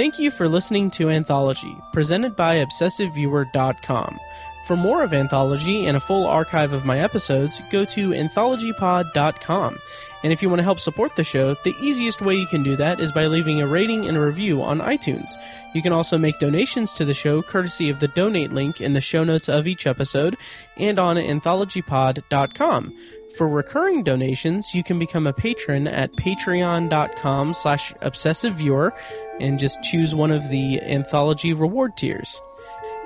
Thank 0.00 0.18
you 0.18 0.30
for 0.30 0.48
listening 0.48 0.90
to 0.92 1.10
Anthology, 1.10 1.76
presented 1.92 2.34
by 2.34 2.64
ObsessiveViewer.com. 2.64 4.18
For 4.66 4.74
more 4.74 5.04
of 5.04 5.12
Anthology 5.12 5.84
and 5.84 5.94
a 5.94 6.00
full 6.00 6.26
archive 6.26 6.72
of 6.72 6.86
my 6.86 7.00
episodes, 7.00 7.60
go 7.70 7.84
to 7.84 8.08
AnthologyPod.com. 8.12 9.78
And 10.22 10.32
if 10.32 10.42
you 10.42 10.48
want 10.48 10.58
to 10.58 10.64
help 10.64 10.80
support 10.80 11.16
the 11.16 11.24
show, 11.24 11.54
the 11.64 11.74
easiest 11.80 12.20
way 12.20 12.34
you 12.34 12.46
can 12.46 12.62
do 12.62 12.76
that 12.76 13.00
is 13.00 13.12
by 13.12 13.26
leaving 13.26 13.60
a 13.60 13.66
rating 13.66 14.06
and 14.06 14.16
a 14.16 14.20
review 14.20 14.62
on 14.62 14.80
iTunes. 14.80 15.30
You 15.74 15.82
can 15.82 15.92
also 15.92 16.18
make 16.18 16.38
donations 16.38 16.92
to 16.94 17.04
the 17.04 17.14
show 17.14 17.42
courtesy 17.42 17.88
of 17.88 18.00
the 18.00 18.08
donate 18.08 18.52
link 18.52 18.80
in 18.80 18.92
the 18.92 19.00
show 19.00 19.24
notes 19.24 19.48
of 19.48 19.66
each 19.66 19.86
episode 19.86 20.36
and 20.76 20.98
on 20.98 21.16
AnthologyPod.com. 21.16 22.96
For 23.36 23.48
recurring 23.48 24.02
donations, 24.02 24.74
you 24.74 24.82
can 24.82 24.98
become 24.98 25.26
a 25.26 25.32
patron 25.32 25.86
at 25.86 26.12
patreon.com 26.12 27.54
slash 27.54 27.92
obsessiveviewer 27.94 28.92
and 29.40 29.58
just 29.58 29.82
choose 29.82 30.14
one 30.14 30.32
of 30.32 30.50
the 30.50 30.80
anthology 30.82 31.52
reward 31.52 31.96
tiers. 31.96 32.40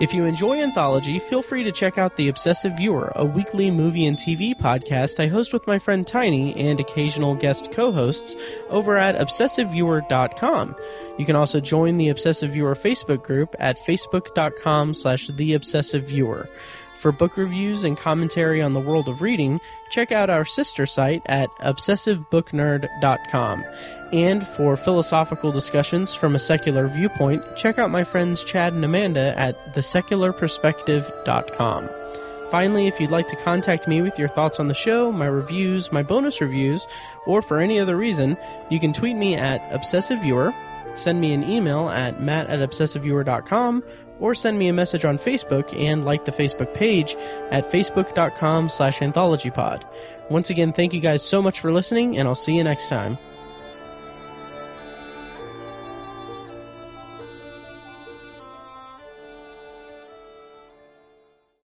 If 0.01 0.13
you 0.13 0.25
enjoy 0.25 0.61
Anthology, 0.61 1.21
feel 1.21 1.41
free 1.41 1.63
to 1.63 1.71
check 1.71 1.99
out 1.99 2.17
The 2.17 2.27
Obsessive 2.27 2.77
Viewer, 2.77 3.13
a 3.15 3.25
weekly 3.25 3.71
movie 3.71 4.07
and 4.07 4.17
TV 4.17 4.53
podcast 4.53 5.21
I 5.23 5.29
host 5.29 5.53
with 5.53 5.69
my 5.69 5.79
friend 5.79 6.05
Tiny 6.05 6.53
and 6.57 6.81
occasional 6.81 7.37
guest 7.37 7.71
co 7.71 7.93
hosts 7.93 8.35
over 8.71 8.97
at 8.97 9.15
obsessiveviewer.com. 9.15 10.75
You 11.17 11.25
can 11.25 11.37
also 11.37 11.61
join 11.61 11.97
the 11.97 12.09
Obsessive 12.09 12.51
Viewer 12.51 12.75
Facebook 12.75 13.23
group 13.23 13.55
at 13.61 13.79
facebook.com 13.79 14.95
slash 14.95 15.29
The 15.29 15.55
Obsessive 15.55 16.09
Viewer. 16.09 16.49
For 16.95 17.13
book 17.13 17.37
reviews 17.37 17.85
and 17.85 17.97
commentary 17.97 18.61
on 18.63 18.73
the 18.73 18.81
world 18.81 19.09
of 19.09 19.23
reading, 19.23 19.61
check 19.91 20.11
out 20.13 20.31
our 20.31 20.45
sister 20.45 20.87
site 20.87 21.23
at 21.27 21.51
obsessivebooknerd.com. 21.61 23.65
And 24.13 24.47
for 24.47 24.77
philosophical 24.77 25.51
discussions 25.53 26.15
from 26.15 26.35
a 26.35 26.39
secular 26.39 26.89
viewpoint, 26.89 27.43
check 27.57 27.79
out 27.79 27.91
my 27.91 28.05
friends 28.05 28.45
Chad 28.45 28.73
and 28.73 28.85
Amanda 28.85 29.39
at 29.39 29.75
thesecularperspective.com. 29.75 31.91
Finally, 32.51 32.87
if 32.87 33.01
you'd 33.01 33.11
like 33.11 33.27
to 33.29 33.37
contact 33.37 33.89
me 33.89 34.01
with 34.01 34.19
your 34.19 34.29
thoughts 34.29 34.61
on 34.61 34.69
the 34.69 34.75
show, 34.75 35.11
my 35.11 35.27
reviews, 35.27 35.91
my 35.91 36.05
bonus 36.05 36.41
reviews, 36.41 36.87
or 37.27 37.43
for 37.43 37.59
any 37.59 37.81
other 37.81 37.97
reason, 37.97 38.37
you 38.71 38.79
can 38.79 38.93
tweet 38.93 39.17
me 39.17 39.35
at 39.35 39.61
obsessiveviewer, 39.71 40.55
send 40.95 41.21
me 41.21 41.33
an 41.33 41.43
email 41.43 41.89
at 41.89 42.23
matt 42.23 42.49
at 42.49 42.61
obsessiveviewer.com, 42.61 43.83
or 44.21 44.35
send 44.35 44.59
me 44.59 44.69
a 44.69 44.73
message 44.73 45.05
on 45.05 45.19
Facebook 45.19 45.79
and 45.79 46.05
like 46.05 46.25
the 46.25 46.33
Facebook 46.33 46.73
page 46.75 47.17
at 47.51 47.71
facebook.com 47.71 48.69
slash 48.69 49.01
anthologypod. 49.01 49.85
Once 50.31 50.51
again, 50.51 50.73
thank 50.73 50.93
you 50.93 51.01
guys 51.01 51.23
so 51.23 51.43
much 51.43 51.61
for 51.61 51.73
listening, 51.73 52.19
and 52.19 52.27
I'll 52.27 52.35
see 52.35 52.57
you 52.57 52.65
next 52.65 52.89
time. 52.89 53.19